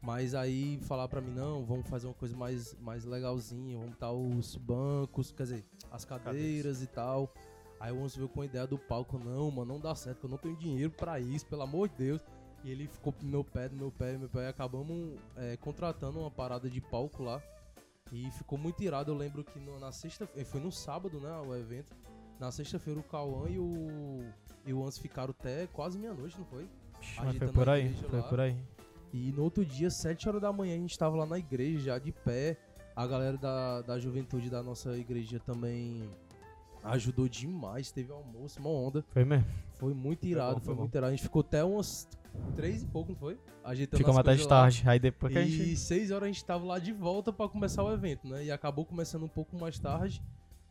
Mas 0.00 0.36
aí 0.36 0.78
falar 0.82 1.08
pra 1.08 1.20
mim, 1.20 1.32
não, 1.32 1.64
vamos 1.64 1.88
fazer 1.88 2.06
uma 2.06 2.14
coisa 2.14 2.36
mais, 2.36 2.74
mais 2.76 3.04
legalzinha, 3.04 3.76
vamos 3.76 3.94
botar 3.94 4.12
os 4.12 4.54
bancos, 4.54 5.32
quer 5.32 5.42
dizer, 5.42 5.64
as 5.90 6.04
cadeiras 6.04 6.80
e 6.80 6.86
tal. 6.86 7.34
Aí 7.80 7.92
o 7.92 7.96
Anderson 7.98 8.16
veio 8.18 8.28
com 8.28 8.40
a 8.40 8.44
ideia 8.46 8.66
do 8.66 8.78
palco, 8.78 9.18
não, 9.18 9.50
mano, 9.50 9.74
não 9.74 9.80
dá 9.80 9.94
certo, 9.94 10.20
que 10.20 10.26
eu 10.26 10.30
não 10.30 10.38
tenho 10.38 10.56
dinheiro 10.56 10.90
pra 10.90 11.18
isso, 11.20 11.46
pelo 11.46 11.62
amor 11.62 11.88
de 11.88 11.96
Deus. 11.96 12.20
E 12.62 12.70
ele 12.70 12.86
ficou 12.88 13.14
no 13.20 13.28
meu 13.28 13.44
pé, 13.44 13.68
no 13.68 13.76
meu 13.76 13.90
pé, 13.90 14.12
no 14.14 14.20
meu 14.20 14.28
pé, 14.28 14.44
e 14.44 14.48
acabamos 14.48 15.18
é, 15.36 15.56
contratando 15.58 16.18
uma 16.20 16.30
parada 16.30 16.70
de 16.70 16.80
palco 16.80 17.22
lá. 17.22 17.42
E 18.12 18.30
ficou 18.30 18.56
muito 18.58 18.82
irado, 18.82 19.10
eu 19.12 19.16
lembro 19.16 19.44
que 19.44 19.58
no- 19.58 19.78
na 19.78 19.92
sexta, 19.92 20.28
eh, 20.36 20.44
foi 20.44 20.60
no 20.60 20.70
sábado, 20.72 21.18
né, 21.20 21.30
o 21.46 21.54
evento. 21.54 21.94
Na 22.38 22.50
sexta-feira 22.50 22.98
o 22.98 23.02
Cauã 23.02 23.48
e 23.50 23.58
o, 23.58 24.20
e 24.66 24.72
o 24.72 24.84
Anso 24.84 25.00
ficaram 25.00 25.30
até 25.38 25.66
quase 25.68 25.98
meia-noite, 25.98 26.38
não 26.38 26.44
foi? 26.46 26.68
Mas 27.18 27.36
foi 27.36 27.48
por 27.48 27.68
aí, 27.68 27.92
foi 27.94 28.18
lá. 28.20 28.28
por 28.28 28.40
aí. 28.40 28.56
E 29.12 29.30
no 29.32 29.42
outro 29.44 29.64
dia, 29.64 29.90
7 29.90 30.28
horas 30.28 30.40
da 30.40 30.52
manhã, 30.52 30.74
a 30.74 30.78
gente 30.78 30.98
tava 30.98 31.16
lá 31.16 31.26
na 31.26 31.38
igreja, 31.38 31.78
já 31.80 31.98
de 31.98 32.12
pé. 32.12 32.56
A 32.96 33.06
galera 33.06 33.36
da, 33.36 33.82
da 33.82 33.98
juventude 33.98 34.48
da 34.48 34.62
nossa 34.62 34.96
igreja 34.96 35.38
também 35.40 36.08
ajudou 36.84 37.28
demais. 37.28 37.90
Teve 37.90 38.12
almoço, 38.12 38.60
uma 38.60 38.70
onda. 38.70 39.04
Foi 39.10 39.24
mesmo. 39.24 39.46
Foi 39.78 39.94
muito 39.94 40.26
irado, 40.26 40.54
bom, 40.54 40.60
foi, 40.60 40.74
foi 40.74 40.82
muito 40.82 40.94
irado. 40.94 41.08
A 41.08 41.10
gente 41.10 41.22
ficou 41.22 41.40
até 41.40 41.64
umas 41.64 42.08
três 42.54 42.82
e 42.82 42.86
pouco, 42.86 43.12
não 43.12 43.18
foi? 43.18 43.38
Ajeitando 43.64 43.98
Ficamos 43.98 44.18
até 44.18 44.34
de 44.34 44.46
tarde. 44.46 44.82
Aí 44.86 44.98
depois 44.98 45.32
que 45.32 45.38
a 45.38 45.42
E 45.42 45.50
gente. 45.50 45.76
6 45.76 46.10
horas 46.10 46.24
a 46.24 46.26
gente 46.26 46.44
tava 46.44 46.64
lá 46.64 46.78
de 46.78 46.92
volta 46.92 47.32
pra 47.32 47.48
começar 47.48 47.82
o 47.82 47.92
evento, 47.92 48.28
né? 48.28 48.44
E 48.44 48.50
acabou 48.50 48.84
começando 48.84 49.24
um 49.24 49.28
pouco 49.28 49.58
mais 49.58 49.78
tarde, 49.78 50.22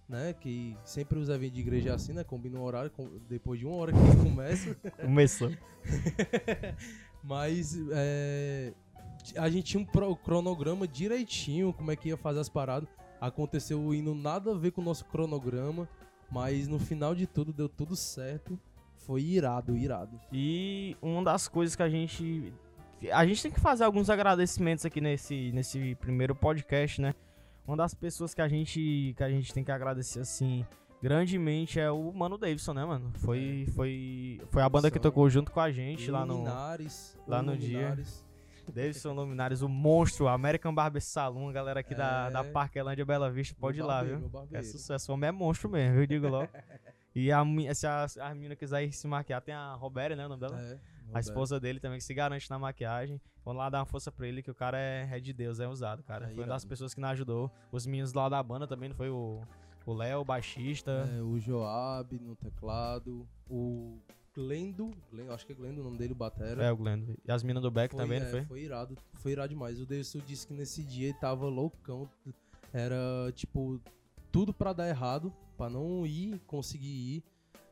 né? 0.08 0.34
Que 0.34 0.77
sempre 0.84 1.17
os 1.17 1.29
eventos 1.29 1.55
de 1.55 1.62
igreja 1.62 1.89
é 1.89 1.93
assim, 1.93 2.13
né? 2.13 2.24
Combina 2.24 2.58
um 2.58 2.63
horário, 2.63 2.91
depois 3.27 3.60
de 3.60 3.65
uma 3.65 3.75
hora 3.75 3.91
que 3.91 4.24
começa. 4.24 4.75
Começou. 5.01 5.51
Mas 7.24 7.77
é, 7.91 8.74
a 9.38 9.50
gente 9.50 9.65
tinha 9.65 9.82
um 9.82 10.15
cronograma 10.15 10.88
direitinho, 10.88 11.74
como 11.74 11.91
é 11.91 11.96
que 11.96 12.10
ia 12.10 12.17
fazer 12.17 12.39
as 12.39 12.50
paradas. 12.50 12.88
Aconteceu 13.20 13.93
indo 13.93 14.13
nada 14.13 14.51
a 14.51 14.53
ver 14.53 14.72
com 14.72 14.82
o 14.82 14.84
nosso 14.84 15.05
cronograma, 15.05 15.88
mas 16.30 16.68
no 16.68 16.80
final 16.80 17.13
de 17.13 17.27
tudo 17.27 17.53
deu 17.53 17.70
tudo 17.70 17.96
certo. 17.96 18.60
Foi 19.06 19.22
irado, 19.22 19.75
irado. 19.75 20.20
E 20.32 20.96
uma 21.01 21.24
das 21.24 21.48
coisas 21.48 21.75
que 21.75 21.84
a 21.84 21.89
gente. 21.89 22.53
A 23.12 23.25
gente 23.25 23.42
tem 23.42 23.51
que 23.51 23.60
fazer 23.60 23.84
alguns 23.84 24.10
agradecimentos 24.10 24.86
aqui 24.86 25.01
nesse, 25.01 25.51
nesse 25.51 25.96
primeiro 25.96 26.34
podcast, 26.34 27.01
né? 27.01 27.13
Uma 27.68 27.75
das 27.77 27.94
pessoas 27.94 28.34
que 28.34 28.42
a 28.42 28.48
gente 28.48 29.13
que 29.18 29.24
a 29.24 29.30
gente 29.30 29.53
tem 29.53 29.63
que 29.63 29.72
agradecer 29.72 30.20
assim 30.20 30.65
grandemente 31.01 31.82
é 31.82 31.92
o 31.92 32.13
Mano 32.13 32.38
Davidson, 32.38 32.74
né, 32.74 32.86
mano? 32.86 33.12
Foi 33.15 33.68
foi 33.75 34.42
foi 34.50 34.62
a 34.62 34.70
banda 34.70 34.89
que 34.89 35.00
tocou 35.00 35.30
junto 35.30 35.51
com 35.51 35.60
a 35.60 35.70
gente 35.70 36.10
lá 36.10 36.25
no 36.25 36.44
lá 37.27 37.42
no 37.42 37.58
dia. 37.58 37.98
Davidson 38.72 39.13
Luminares, 39.13 39.62
o 39.62 39.70
monstro, 39.70 40.27
American 40.27 40.74
Barber 40.74 41.01
Saloon, 41.01 41.50
a 41.50 41.51
galera 41.53 41.79
aqui 41.82 41.93
da, 41.96 42.27
É. 42.27 42.32
da 42.32 42.43
Parquelândia 42.43 43.05
Bela 43.05 43.29
Vista, 43.32 43.55
pode 43.60 43.77
ir 43.77 43.82
Meu 43.82 43.88
lá, 43.88 43.96
barbeiro, 43.98 44.20
viu? 44.20 44.29
meu 44.50 44.60
É 44.60 44.63
sucesso, 44.63 45.12
o 45.12 45.15
homem 45.15 45.27
é 45.27 45.32
monstro 45.32 45.70
mesmo, 45.70 46.00
eu 46.00 46.08
digo 46.08 46.27
logo. 46.27 46.50
E 47.15 47.32
a, 47.32 47.43
se 47.75 47.86
a, 47.86 48.08
a 48.22 48.34
menina 48.34 48.55
quiser 48.55 48.84
ir 48.86 48.91
se 48.91 49.05
maquiar, 49.08 49.39
tem 49.39 49.53
a 49.53 49.74
Roberta, 49.75 50.15
né, 50.15 50.25
o 50.25 50.29
nome 50.29 50.41
dela? 50.41 50.60
É, 50.60 50.79
A 51.13 51.20
esposa 51.20 51.60
dele 51.60 51.79
também 51.79 52.00
que 52.00 52.03
se 52.03 52.12
garante 52.12 52.50
na 52.50 52.58
maquiagem. 52.58 53.22
Vamos 53.46 53.60
lá 53.60 53.70
dar 53.70 53.82
uma 53.82 53.86
força 53.86 54.12
pra 54.12 54.27
ele, 54.27 54.41
que 54.41 54.50
o 54.50 54.55
cara 54.55 54.79
é, 54.79 55.08
é 55.12 55.20
de 55.20 55.32
Deus, 55.32 55.60
é 55.60 55.67
usado, 55.67 56.01
cara. 56.01 56.25
É 56.25 56.29
foi 56.34 56.43
uma 56.43 56.48
das 56.48 56.65
pessoas 56.65 56.91
que 56.91 57.00
nos 57.00 57.12
ajudou. 57.12 57.51
Os 57.72 57.86
meninos 57.86 58.13
lá 58.13 58.27
da 58.29 58.41
banda 58.41 58.65
também, 58.65 58.89
não 58.89 58.96
foi 58.96 59.12
o 59.12 59.41
o 59.86 59.93
Léo, 59.93 60.22
o 60.22 60.25
baixista. 60.25 61.08
É, 61.15 61.22
o 61.22 61.38
Joab 61.39 62.17
no 62.17 62.36
teclado, 62.36 63.27
o 63.48 64.00
Glendo, 64.36 64.92
Glendo, 65.12 65.32
acho 65.32 65.46
que 65.46 65.52
é 65.52 65.56
Glendo 65.56 65.82
o 65.82 65.84
nome 65.84 65.98
dele, 65.98 66.13
o 66.13 66.16
Batera. 66.16 66.63
É, 66.63 66.72
o 66.72 66.75
Glendo. 66.75 67.16
E 67.25 67.32
as 67.32 67.44
meninas 67.44 67.62
do 67.62 67.70
Beck 67.70 67.92
Foi, 67.92 68.04
também, 68.04 68.18
é, 68.18 68.24
não 68.24 68.30
foi? 68.32 68.46
Foi 68.46 68.62
irado, 68.62 68.98
foi 69.13 69.32
irado 69.32 69.50
demais. 69.50 69.80
O 69.80 69.86
Davidson 69.86 70.20
disse 70.25 70.48
que 70.48 70.54
nesse 70.54 70.84
dia 70.84 71.10
ele 71.10 71.18
tava 71.20 71.46
loucão. 71.48 72.10
Era, 72.74 73.32
tipo, 73.34 73.80
tudo 74.32 74.52
pra 74.52 74.74
dar 74.74 74.90
errado, 74.90 75.32
pra 75.56 75.70
não 75.70 76.06
ir, 76.06 76.40
conseguir 76.48 76.88
ir. 76.88 77.24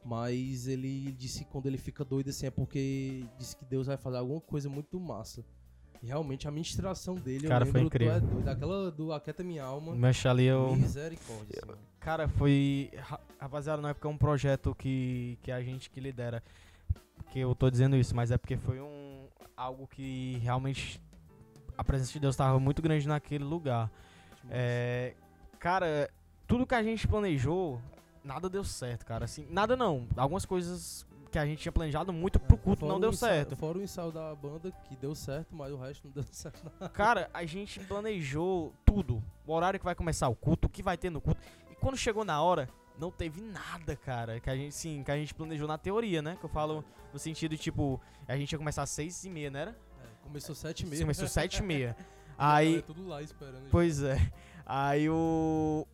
Mas 0.03 0.67
ele 0.67 1.11
disse 1.11 1.43
que 1.43 1.51
quando 1.51 1.67
ele 1.67 1.77
fica 1.77 2.03
doido 2.03 2.29
assim 2.29 2.47
é 2.47 2.51
porque 2.51 3.23
disse 3.37 3.55
que 3.55 3.65
Deus 3.65 3.85
vai 3.87 3.97
fazer 3.97 4.17
alguma 4.17 4.41
coisa 4.41 4.69
muito 4.69 4.99
massa. 4.99 5.45
E 6.01 6.07
realmente 6.07 6.47
a 6.47 6.51
ministração 6.51 7.13
dele, 7.15 7.47
Cara, 7.47 7.65
eu 7.65 7.71
foi 7.71 7.81
incrível. 7.81 8.13
é 8.15 8.19
doido, 8.19 8.47
aquela 8.49 8.89
do 8.91 9.13
Aquieta 9.13 9.43
Minha 9.43 9.63
Alma, 9.63 9.93
Mexe 9.95 10.27
ali 10.27 10.45
eu. 10.45 10.75
misericórdia. 10.75 11.61
mano. 11.67 11.77
Cara, 11.99 12.27
foi. 12.27 12.89
ra- 12.97 13.19
Rapaziada, 13.39 13.81
não 13.81 13.89
é 13.89 13.93
porque 13.93 14.07
é 14.07 14.09
um 14.09 14.17
projeto 14.17 14.73
que, 14.75 15.37
que 15.43 15.51
a 15.51 15.61
gente 15.61 15.89
que 15.89 15.99
lidera 15.99 16.43
que 17.31 17.39
eu 17.39 17.53
tô 17.55 17.69
dizendo 17.69 17.95
isso, 17.95 18.15
mas 18.15 18.31
é 18.31 18.37
porque 18.37 18.57
foi 18.57 18.79
um. 18.81 19.27
algo 19.55 19.87
que 19.87 20.37
realmente. 20.41 20.99
A 21.77 21.83
presença 21.83 22.11
de 22.13 22.19
Deus 22.19 22.33
estava 22.35 22.59
muito 22.59 22.81
grande 22.81 23.07
naquele 23.07 23.43
lugar. 23.43 23.89
É, 24.49 25.13
cara, 25.59 26.09
tudo 26.47 26.65
que 26.67 26.75
a 26.75 26.83
gente 26.83 27.07
planejou, 27.07 27.79
nada 28.23 28.49
deu 28.49 28.63
certo, 28.63 29.05
cara. 29.05 29.25
Assim, 29.25 29.47
nada 29.49 29.75
não. 29.75 30.07
Algumas 30.15 30.45
coisas 30.45 31.05
que 31.31 31.39
a 31.39 31.45
gente 31.45 31.59
tinha 31.59 31.71
planejado 31.71 32.11
muito 32.11 32.39
pro 32.39 32.57
culto 32.57 32.79
É, 32.85 32.87
Fora 32.87 32.93
não 32.93 32.99
deu 32.99 33.13
certo. 33.13 33.55
Fora 33.55 33.77
o 33.77 33.81
ensaio 33.81 34.11
da 34.11 34.35
banda, 34.35 34.71
que 34.87 34.95
deu 34.95 35.15
certo, 35.15 35.55
mas 35.55 35.71
o 35.71 35.77
resto 35.77 36.05
não 36.05 36.11
deu 36.13 36.23
certo. 36.31 36.71
não. 36.79 36.89
Cara, 36.89 37.29
a 37.33 37.45
gente 37.45 37.79
planejou 37.79 38.73
tudo. 38.85 39.23
O 39.47 39.53
horário 39.53 39.79
que 39.79 39.85
vai 39.85 39.95
começar 39.95 40.27
o 40.27 40.35
culto, 40.35 40.67
o 40.67 40.69
que 40.69 40.83
vai 40.83 40.97
ter 40.97 41.09
no 41.09 41.21
culto. 41.21 41.39
E 41.71 41.75
quando 41.75 41.95
chegou 41.97 42.23
na 42.25 42.41
hora, 42.41 42.69
não 42.99 43.09
teve 43.09 43.41
nada, 43.41 43.95
cara. 43.95 44.39
Que 44.39 44.49
a 44.49 44.55
gente, 44.55 44.75
sim, 44.75 45.03
que 45.03 45.11
a 45.11 45.15
gente 45.15 45.33
planejou 45.33 45.67
na 45.67 45.77
teoria, 45.77 46.21
né? 46.21 46.35
Que 46.39 46.45
eu 46.45 46.49
falo 46.49 46.83
no 47.13 47.17
sentido, 47.17 47.57
tipo, 47.57 47.99
a 48.27 48.35
gente 48.37 48.51
ia 48.51 48.57
começar 48.57 48.83
às 48.83 48.89
seis 48.89 49.23
e 49.23 49.29
meia, 49.29 49.49
não 49.49 49.59
era? 49.59 49.71
É, 49.71 50.23
começou 50.23 50.53
sete 50.53 50.81
e 50.83 50.85
meia. 50.85 51.01
Começou 51.01 51.27
sete 51.29 51.57
e 51.59 51.63
meia. 51.63 51.95
Aí, 52.37 52.81
tudo 52.81 53.07
lá 53.07 53.21
esperando. 53.21 53.69
Pois 53.69 54.01
é. 54.03 54.17
Aí 54.65 55.09
o. 55.09 55.85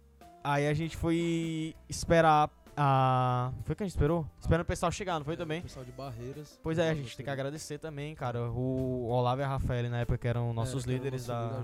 Aí 0.44 0.68
a 0.68 0.74
gente 0.74 0.96
foi 0.96 1.76
esperar 1.90 2.50
a. 2.78 3.52
Foi 3.66 3.76
que 3.76 3.84
a 3.84 3.86
gente 3.86 3.94
esperou? 3.96 4.26
Esperando 4.40 4.62
o 4.62 4.66
pessoal 4.66 4.92
chegar, 4.92 5.18
não 5.18 5.26
foi 5.26 5.34
É, 5.34 5.38
também? 5.38 5.60
O 5.60 5.64
pessoal 5.64 5.84
de 5.84 5.92
Barreiras. 5.92 6.60
Pois 6.62 6.78
é, 6.78 6.90
a 6.90 6.94
gente 6.94 7.16
tem 7.18 7.24
que 7.26 7.30
agradecer 7.30 7.78
também, 7.80 8.14
cara. 8.16 8.50
O 8.52 9.08
Olavo 9.10 9.42
e 9.42 9.44
a 9.44 9.48
Rafael, 9.48 9.90
na 9.90 10.00
época, 10.00 10.18
que 10.18 10.28
eram 10.28 10.54
nossos 10.54 10.86
É, 10.86 10.88
líderes 10.92 11.26
da, 11.26 11.64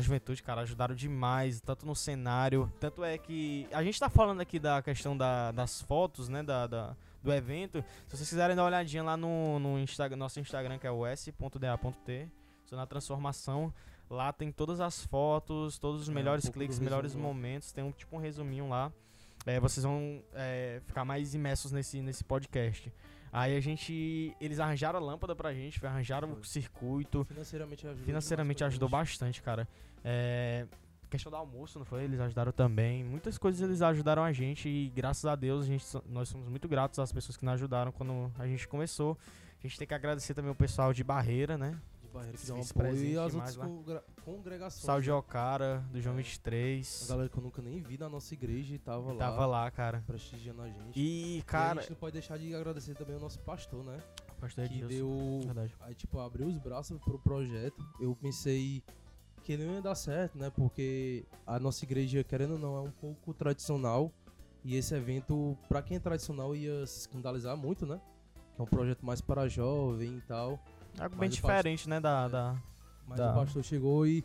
juventude, 0.00 0.42
cara. 0.42 0.62
Ajudaram 0.62 0.94
demais, 0.94 1.60
tanto 1.60 1.86
no 1.86 1.94
cenário. 1.94 2.70
Tanto 2.80 3.04
é 3.04 3.16
que. 3.16 3.66
A 3.72 3.82
gente 3.84 3.98
tá 3.98 4.08
falando 4.10 4.40
aqui 4.40 4.58
da 4.58 4.82
questão 4.82 5.16
da- 5.16 5.52
das 5.52 5.80
fotos, 5.82 6.28
né? 6.28 6.42
Da, 6.42 6.66
da- 6.66 6.96
do 7.22 7.32
evento. 7.32 7.84
Se 8.08 8.16
vocês 8.16 8.28
quiserem 8.28 8.56
dar 8.56 8.62
uma 8.62 8.68
olhadinha 8.68 9.02
lá 9.04 9.16
no, 9.16 9.58
no 9.60 9.78
Instagram, 9.78 10.16
nosso 10.16 10.40
Instagram, 10.40 10.76
que 10.78 10.86
é 10.86 10.90
o 10.90 11.06
s.da.t, 11.06 12.28
sou 12.64 12.76
na 12.76 12.84
transformação. 12.86 13.72
Lá 14.10 14.32
tem 14.32 14.50
todas 14.52 14.80
as 14.80 15.04
fotos, 15.06 15.78
todos 15.78 16.02
os 16.02 16.08
É, 16.08 16.10
um 16.10 16.14
melhores 16.14 16.44
pouco 16.44 16.58
do 16.58 16.60
cliques, 16.60 16.78
melhores 16.80 17.14
momentos. 17.14 17.72
Tem 17.72 17.82
um 17.84 17.92
tipo 17.92 18.16
um 18.16 18.18
resuminho 18.18 18.68
lá. 18.68 18.92
É, 19.44 19.58
vocês 19.58 19.84
vão 19.84 20.22
é, 20.34 20.80
ficar 20.86 21.04
mais 21.04 21.34
imersos 21.34 21.72
nesse, 21.72 22.00
nesse 22.00 22.22
podcast. 22.24 22.92
Aí 23.32 23.56
a 23.56 23.60
gente. 23.60 24.36
Eles 24.40 24.60
arranjaram 24.60 24.98
a 24.98 25.02
lâmpada 25.02 25.34
pra 25.34 25.52
gente, 25.54 25.84
arranjaram 25.84 26.32
o 26.32 26.44
circuito. 26.44 27.24
Financeiramente 27.24 27.86
ajudou. 27.86 28.04
Financeiramente 28.04 28.64
ajudou 28.64 28.88
bastante, 28.88 29.42
cara. 29.42 29.66
É, 30.04 30.66
questão 31.10 31.30
do 31.30 31.36
almoço, 31.36 31.78
não 31.78 31.86
foi? 31.86 32.04
Eles 32.04 32.20
ajudaram 32.20 32.52
também. 32.52 33.02
Muitas 33.04 33.38
coisas 33.38 33.60
eles 33.60 33.82
ajudaram 33.82 34.22
a 34.22 34.32
gente 34.32 34.68
e 34.68 34.90
graças 34.90 35.24
a 35.24 35.34
Deus 35.34 35.64
a 35.64 35.66
gente, 35.66 35.84
nós 36.08 36.28
somos 36.28 36.48
muito 36.48 36.68
gratos 36.68 36.98
às 36.98 37.12
pessoas 37.12 37.36
que 37.36 37.44
nos 37.44 37.54
ajudaram 37.54 37.90
quando 37.92 38.30
a 38.38 38.46
gente 38.46 38.68
começou. 38.68 39.16
A 39.62 39.66
gente 39.66 39.78
tem 39.78 39.86
que 39.86 39.94
agradecer 39.94 40.34
também 40.34 40.50
o 40.50 40.54
pessoal 40.54 40.92
de 40.92 41.04
Barreira, 41.04 41.56
né? 41.56 41.78
De 42.02 42.08
Barreira 42.08 42.36
que 42.36 42.46
deu 42.46 42.56
um 42.56 42.60
apoio 42.60 43.04
e 43.04 43.16
as 43.16 43.34
outras 43.34 43.56
congregações. 44.24 44.84
Sal 44.84 45.00
de 45.00 45.08
né? 45.10 45.14
Ocara, 45.14 45.84
do 45.92 46.00
João 46.00 46.14
É. 46.14 46.18
23. 46.22 47.04
A 47.04 47.08
galera 47.08 47.28
que 47.28 47.36
eu 47.38 47.42
nunca 47.42 47.60
nem 47.62 47.80
vi 47.80 47.98
na 47.98 48.08
nossa 48.08 48.32
igreja 48.34 48.74
e 48.74 48.78
tava 48.78 49.12
lá. 49.12 49.18
Tava 49.18 49.46
lá, 49.46 49.70
cara. 49.70 50.02
Prestigiando 50.06 50.62
a 50.62 50.68
gente. 50.68 50.98
E, 50.98 51.36
E 51.36 51.40
a 51.40 51.44
cara. 51.44 51.80
gente 51.80 51.90
não 51.90 51.96
pode 51.96 52.12
deixar 52.14 52.38
de 52.38 52.54
agradecer 52.54 52.94
também 52.94 53.16
o 53.16 53.20
nosso 53.20 53.38
pastor, 53.40 53.84
né? 53.84 53.98
Pastor 54.40 54.66
que 54.68 54.74
Edilson. 54.82 54.88
deu. 54.88 55.40
Verdade. 55.44 55.74
Aí, 55.80 55.94
tipo, 55.94 56.18
abriu 56.18 56.46
os 56.46 56.58
braços 56.58 56.98
pro 57.00 57.18
projeto. 57.18 57.82
Eu 58.00 58.14
pensei 58.16 58.82
que 59.44 59.52
ele 59.52 59.64
não 59.66 59.74
ia 59.74 59.82
dar 59.82 59.94
certo, 59.94 60.38
né? 60.38 60.50
Porque 60.50 61.24
a 61.46 61.58
nossa 61.58 61.84
igreja, 61.84 62.22
querendo 62.24 62.52
ou 62.52 62.58
não, 62.58 62.76
é 62.76 62.80
um 62.80 62.90
pouco 62.90 63.32
tradicional. 63.34 64.10
E 64.64 64.76
esse 64.76 64.94
evento, 64.94 65.58
pra 65.68 65.82
quem 65.82 65.96
é 65.96 66.00
tradicional, 66.00 66.54
ia 66.54 66.86
se 66.86 67.00
escandalizar 67.00 67.56
muito, 67.56 67.84
né? 67.84 68.00
Que 68.54 68.60
é 68.60 68.64
um 68.64 68.66
projeto 68.66 69.04
mais 69.04 69.20
para 69.20 69.48
jovem 69.48 70.18
e 70.18 70.20
tal. 70.22 70.50
Algo 70.98 71.16
Mas 71.16 71.18
bem 71.18 71.28
o 71.28 71.32
diferente, 71.32 71.88
né? 71.88 71.98
Da, 71.98 72.26
É. 72.26 72.28
da... 72.28 72.56
Mas 73.06 73.18
Tá. 73.18 73.32
o 73.32 73.34
pastor 73.34 73.62
chegou 73.64 74.06
e. 74.06 74.24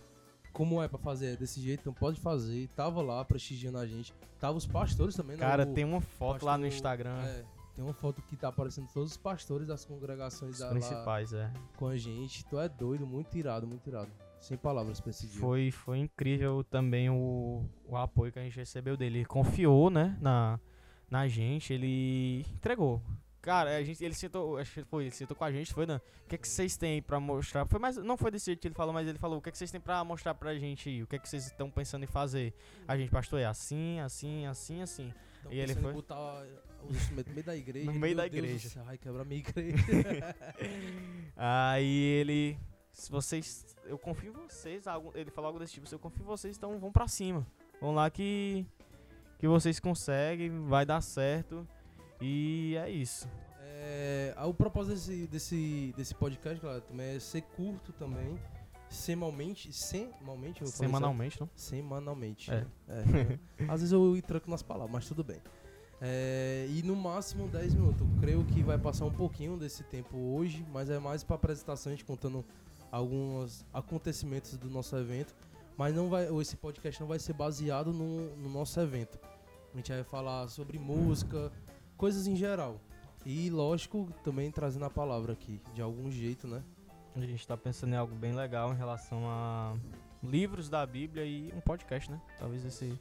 Como 0.54 0.82
é 0.82 0.88
pra 0.88 0.98
fazer? 0.98 1.34
É 1.34 1.36
desse 1.36 1.62
jeito, 1.62 1.82
então 1.82 1.94
pode 1.94 2.20
fazer. 2.20 2.64
E 2.64 2.68
Tava 2.68 3.02
lá 3.02 3.24
prestigiando 3.24 3.78
a 3.78 3.86
gente. 3.86 4.14
Tava 4.40 4.58
os 4.58 4.66
pastores 4.66 5.16
também, 5.16 5.36
né? 5.38 5.42
Cara, 5.42 5.66
tem 5.66 5.86
uma 5.86 6.02
foto 6.02 6.44
lá 6.46 6.58
no 6.58 6.64
pastor- 6.64 6.76
Instagram. 6.76 7.22
É, 7.26 7.46
tem 7.76 7.84
uma 7.84 7.94
foto 7.94 8.22
que 8.24 8.36
tá 8.36 8.48
aparecendo 8.48 8.88
todos 8.92 9.12
os 9.12 9.18
pastores 9.18 9.68
das 9.68 9.86
congregações 9.86 10.54
Os 10.54 10.60
da, 10.60 10.66
lá 10.66 10.72
principais, 10.72 11.32
é. 11.34 11.52
com 11.76 11.86
a 11.88 11.96
gente. 11.96 12.44
Tu 12.46 12.58
é 12.60 12.68
doido, 12.68 13.06
muito 13.06 13.38
irado, 13.38 13.68
muito 13.68 13.88
irado. 13.88 14.10
Sem 14.40 14.58
palavras 14.58 15.00
pra 15.00 15.12
esse 15.12 15.28
dia. 15.28 15.40
Foi, 15.40 15.70
foi 15.70 16.00
incrível 16.00 16.64
também 16.64 17.08
o, 17.10 17.64
o 17.86 17.96
apoio 17.96 18.32
que 18.32 18.40
a 18.40 18.44
gente 18.44 18.56
recebeu 18.58 18.96
dele. 18.98 19.20
Ele 19.20 19.26
confiou, 19.26 19.90
né, 19.92 20.18
na, 20.22 20.60
na 21.10 21.28
gente, 21.28 21.72
ele 21.74 22.46
entregou. 22.56 23.00
Cara, 23.48 23.78
a 23.78 23.82
gente, 23.82 24.04
ele 24.04 24.14
sentou, 24.14 24.58
acho 24.58 24.74
que 24.74 24.84
foi, 24.84 25.06
ele 25.06 25.12
sentou 25.12 25.34
com 25.34 25.46
a 25.46 25.50
gente, 25.50 25.74
foi, 25.74 25.86
né? 25.86 26.02
O 26.26 26.28
que 26.28 26.36
é 26.36 26.38
que 26.38 26.46
vocês 26.46 26.76
têm 26.76 27.02
pra 27.02 27.18
mostrar? 27.18 27.66
Foi 27.66 27.80
mais, 27.80 27.96
não 27.96 28.18
foi 28.18 28.30
desse 28.30 28.48
jeito 28.48 28.60
que 28.60 28.68
ele 28.68 28.76
falou, 28.76 28.94
mas 28.94 29.08
ele 29.08 29.18
falou, 29.18 29.38
o 29.38 29.42
que 29.42 29.48
é 29.48 29.52
que 29.54 29.58
vocês 29.58 29.72
têm 29.72 29.80
pra 29.80 30.04
mostrar 30.04 30.34
pra 30.34 30.54
gente 30.56 30.90
aí? 30.90 31.02
O 31.02 31.08
que 31.08 31.16
é 31.16 31.20
que 31.20 31.30
vocês 31.30 31.46
estão 31.46 31.72
pensando 31.72 32.04
em 32.04 32.08
fazer? 32.08 32.54
A 32.86 32.98
gente, 32.98 33.10
pastor, 33.10 33.40
é 33.40 33.46
assim, 33.46 34.02
assim, 34.02 34.46
assim, 34.46 34.82
assim. 34.82 35.14
Então, 35.40 35.54
e 35.54 35.60
ele 35.62 35.76
foi? 35.76 35.94
botar 35.94 36.46
os 36.90 36.98
instrumentos 36.98 37.30
no 37.30 37.36
meio 37.36 37.46
da 37.46 37.56
igreja. 37.56 37.86
No 37.94 37.98
meio 37.98 38.16
da 38.18 38.28
Deus 38.28 38.46
igreja. 38.46 38.70
céu, 38.70 38.84
Ai, 38.86 38.98
quebra 38.98 39.22
a 39.22 39.26
minha 39.26 39.40
igreja. 39.40 39.78
Aí 41.38 42.00
ele, 42.20 42.60
se 42.92 43.10
vocês, 43.10 43.78
eu 43.86 43.98
confio 43.98 44.32
em 44.32 44.46
vocês, 44.46 44.84
ele 45.16 45.32
falou 45.32 45.48
algo 45.48 45.60
desse 45.60 45.72
tipo, 45.72 45.88
se 45.88 45.96
eu 45.96 46.00
confio 46.00 46.24
em 46.24 46.28
vocês, 46.28 46.58
então 46.58 46.78
vão 46.80 46.92
pra 46.92 47.08
cima. 47.08 47.48
Vão 47.80 47.96
lá 47.96 48.10
que 48.10 48.66
que 49.40 49.48
vocês 49.48 49.80
conseguem, 49.80 50.68
vai 50.68 50.86
dar 50.86 51.00
certo. 51.00 51.66
E 52.22 52.76
é 52.78 52.90
isso. 52.90 53.28
É, 53.60 54.36
o 54.44 54.54
propósito 54.54 54.96
desse, 54.96 55.28
desse, 55.28 55.94
desse 55.96 56.16
podcast, 56.16 56.62
galera, 56.62 56.82
também 56.82 57.16
é 57.16 57.20
ser 57.20 57.42
curto 57.42 57.94
também. 57.94 58.38
Semanalmente, 58.90 59.74
semanalmente, 59.74 60.62
eu 60.62 60.68
vou 60.68 60.76
falar 60.76 60.88
Semanalmente, 60.88 61.40
não? 61.42 61.50
Semanalmente. 61.56 62.52
É. 62.52 62.66
né? 62.88 63.40
É. 63.60 63.64
Às 63.70 63.82
vezes 63.82 63.92
eu 63.92 64.20
tranco 64.22 64.50
nas 64.50 64.64
palavras, 64.64 64.92
mas 64.92 65.08
tudo 65.08 65.24
bem. 65.24 65.42
É, 66.00 66.68
e 66.70 66.84
no 66.84 66.96
máximo 66.96 67.48
10 67.48 67.74
minutos. 67.74 68.02
Eu 68.02 68.08
creio 68.20 68.46
que 68.46 68.62
vai 68.64 68.78
passar 68.78 69.06
um 69.06 69.12
pouquinho 69.12 69.58
desse 69.58 69.84
tempo 69.84 70.18
hoje, 70.18 70.66
mas 70.72 70.90
é 70.90 71.00
mais 71.00 71.24
para 71.24 71.36
apresentação, 71.36 71.92
a 71.92 71.96
gente 71.96 72.06
contando 72.06 72.46
alguns 72.92 73.66
acontecimentos 73.74 74.58
do 74.58 74.70
nosso 74.70 74.96
evento. 74.96 75.36
Mas 75.78 75.94
não 75.94 76.10
vai, 76.10 76.28
esse 76.42 76.56
podcast 76.56 77.00
não 77.00 77.08
vai 77.08 77.20
ser 77.20 77.34
baseado 77.34 77.94
no, 77.94 78.36
no 78.38 78.50
nosso 78.50 78.80
evento. 78.80 79.20
A 79.74 79.78
gente 79.78 79.92
vai 79.92 80.04
falar 80.04 80.48
sobre 80.48 80.80
música, 80.80 81.52
coisas 81.98 82.28
em 82.28 82.36
geral. 82.36 82.80
E 83.26 83.50
lógico, 83.50 84.08
também 84.24 84.50
trazendo 84.52 84.86
a 84.86 84.90
palavra 84.90 85.34
aqui, 85.34 85.60
de 85.74 85.82
algum 85.82 86.10
jeito, 86.10 86.48
né? 86.48 86.64
A 87.16 87.20
gente 87.20 87.46
tá 87.46 87.58
pensando 87.58 87.94
em 87.94 87.98
algo 87.98 88.16
bem 88.16 88.34
legal 88.34 88.72
em 88.72 88.78
relação 88.78 89.28
a 89.28 89.76
livros 90.24 90.70
da 90.70 90.86
Bíblia 90.86 91.26
e 91.26 91.52
um 91.54 91.60
podcast, 91.60 92.10
né? 92.10 92.22
Talvez 92.38 92.64
esse 92.64 92.98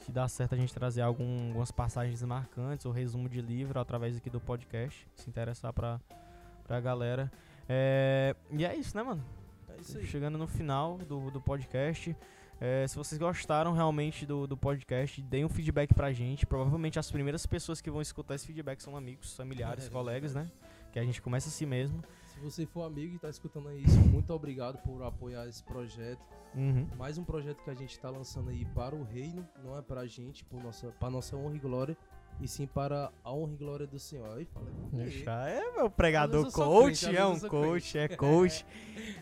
se 0.00 0.12
dá 0.12 0.28
certo 0.28 0.54
a 0.54 0.58
gente 0.58 0.74
trazer 0.74 1.00
algum, 1.00 1.48
algumas 1.48 1.70
passagens 1.70 2.22
marcantes 2.22 2.84
ou 2.84 2.92
resumo 2.92 3.26
de 3.26 3.40
livro 3.40 3.80
através 3.80 4.16
aqui 4.16 4.28
do 4.28 4.38
podcast, 4.38 5.08
se 5.14 5.30
interessar 5.30 5.72
pra, 5.72 5.98
pra 6.66 6.78
galera. 6.78 7.32
É, 7.66 8.36
e 8.50 8.66
é 8.66 8.76
isso, 8.76 8.94
né, 8.94 9.02
mano? 9.02 9.24
É 9.70 9.80
isso 9.80 9.96
aí. 9.96 10.04
Chegando 10.04 10.36
no 10.36 10.46
final 10.46 10.98
do, 10.98 11.30
do 11.30 11.40
podcast. 11.40 12.14
É, 12.66 12.88
se 12.88 12.96
vocês 12.96 13.18
gostaram 13.18 13.74
realmente 13.74 14.24
do, 14.24 14.46
do 14.46 14.56
podcast, 14.56 15.20
deem 15.20 15.44
um 15.44 15.50
feedback 15.50 15.92
pra 15.92 16.14
gente. 16.14 16.46
Provavelmente 16.46 16.98
as 16.98 17.10
primeiras 17.10 17.44
pessoas 17.44 17.78
que 17.78 17.90
vão 17.90 18.00
escutar 18.00 18.36
esse 18.36 18.46
feedback 18.46 18.80
são 18.82 18.96
amigos, 18.96 19.36
familiares, 19.36 19.84
É, 19.86 19.90
colegas, 19.90 20.34
né? 20.34 20.50
Que 20.90 20.98
a 20.98 21.04
gente 21.04 21.20
começa 21.20 21.46
assim 21.50 21.66
mesmo. 21.66 22.02
Se 22.24 22.40
você 22.40 22.64
for 22.64 22.84
amigo 22.84 23.16
e 23.16 23.18
tá 23.18 23.28
escutando 23.28 23.70
isso, 23.76 23.98
muito 24.08 24.32
obrigado 24.32 24.78
por 24.78 25.02
apoiar 25.02 25.46
esse 25.46 25.62
projeto. 25.62 26.24
Uhum. 26.54 26.88
Mais 26.96 27.18
um 27.18 27.24
projeto 27.24 27.62
que 27.62 27.68
a 27.68 27.74
gente 27.74 28.00
tá 28.00 28.08
lançando 28.08 28.48
aí 28.48 28.64
para 28.74 28.94
o 28.94 29.02
reino, 29.02 29.46
não 29.62 29.76
é 29.76 29.82
pra 29.82 30.06
gente, 30.06 30.42
por 30.42 30.62
nossa, 30.62 30.90
pra 30.92 31.10
nossa 31.10 31.36
honra 31.36 31.56
e 31.56 31.58
glória, 31.58 31.98
e 32.40 32.48
sim 32.48 32.66
para 32.66 33.10
a 33.22 33.32
honra 33.32 33.52
e 33.52 33.56
glória 33.56 33.86
do 33.86 33.98
Senhor. 33.98 34.36
Aí 34.36 34.44
falei. 34.44 35.10
Já 35.10 35.48
é 35.48 35.72
meu 35.72 35.88
pregador 35.88 36.50
coach, 36.50 37.04
crente, 37.04 37.16
é 37.16 37.24
um 37.26 37.38
coach, 37.40 37.98
é 37.98 38.08
coach. 38.16 38.66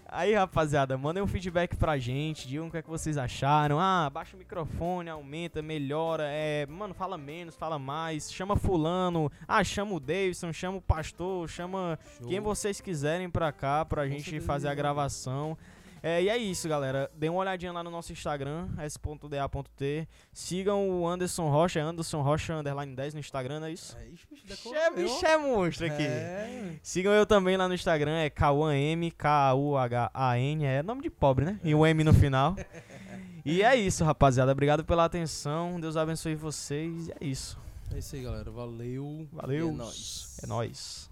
Aí, 0.07 0.35
rapaziada, 0.35 0.97
mandem 0.99 1.23
um 1.23 1.26
feedback 1.26 1.76
pra 1.76 1.99
gente, 1.99 2.47
digam 2.47 2.69
o 2.69 2.71
que 2.71 2.76
é 2.78 2.83
que 2.83 2.88
vocês 2.90 3.16
acharam. 3.16 3.78
Ah, 3.81 4.11
baixa 4.12 4.37
o 4.37 4.38
microfone, 4.38 5.09
aumenta, 5.09 5.62
melhora, 5.62 6.25
é, 6.26 6.66
mano, 6.66 6.95
fala 6.95 7.16
menos, 7.16 7.54
fala 7.54 7.78
mais, 7.78 8.33
chama 8.33 8.57
fulano, 8.57 9.31
ah, 9.47 9.62
chama 9.62 9.95
o 9.95 10.00
Davidson, 10.00 10.52
chama 10.52 10.78
o 10.78 10.83
pastor, 10.83 11.49
chama 11.49 11.99
Show. 12.19 12.28
quem 12.28 12.40
vocês 12.40 12.81
quiserem 12.81 13.31
pra 13.31 13.52
cá 13.52 13.85
pra 13.85 14.09
gente 14.09 14.25
certeza, 14.25 14.47
fazer 14.47 14.69
a 14.69 14.75
gravação. 14.75 15.57
É, 16.02 16.21
e 16.21 16.28
é 16.28 16.37
isso, 16.37 16.68
galera. 16.68 17.09
Dê 17.14 17.28
uma 17.28 17.40
olhadinha 17.40 17.73
lá 17.73 17.82
no 17.85 17.90
nosso 17.90 18.12
Instagram, 18.12 18.68
s.da.t. 18.78 20.09
Sigam 20.32 20.90
o 20.90 21.06
Anderson 21.06 21.49
Rocha, 21.49 21.78
é 21.78 21.82
Anderson 21.82 22.23
Rocha 22.23 22.54
underline 22.54 22.94
10 22.97 23.14
no 23.14 23.21
Instagram, 23.21 23.61
não 23.61 23.68
é 23.68 23.73
isso? 23.73 23.97
É, 23.97 24.09
ixi, 24.09 24.26
bicho, 24.30 25.25
é, 25.25 25.30
é 25.30 25.37
monstro 25.37 25.87
aqui. 25.87 26.02
É. 26.02 26.75
Sigam 26.82 27.12
eu 27.12 27.25
também 27.25 27.56
lá 27.56 27.68
no 27.68 27.75
Instagram, 27.75 28.16
é 28.16 28.28
K-U-A-M, 28.28 29.12
K-U-H-A-N, 29.12 30.64
é 30.64 30.82
nome 30.82 31.02
de 31.02 31.11
pobre, 31.11 31.44
né? 31.44 31.61
E 31.62 31.73
o 31.73 31.87
M 31.87 32.02
no 32.02 32.12
final. 32.12 32.56
e 33.47 33.62
é 33.62 33.76
isso, 33.76 34.02
rapaziada. 34.02 34.50
Obrigado 34.50 34.85
pela 34.85 35.04
atenção. 35.04 35.80
Deus 35.80 35.97
abençoe 35.97 36.35
vocês. 36.35 37.09
E 37.09 37.12
é 37.12 37.16
isso. 37.21 37.56
É 37.94 37.99
isso 37.99 38.16
aí, 38.16 38.23
galera. 38.23 38.50
Valeu. 38.50 39.28
Valeu. 39.32 39.68
E 39.68 39.71
é 39.71 39.73
nóis. 39.73 40.38
É 40.42 40.47
nóis. 40.47 41.11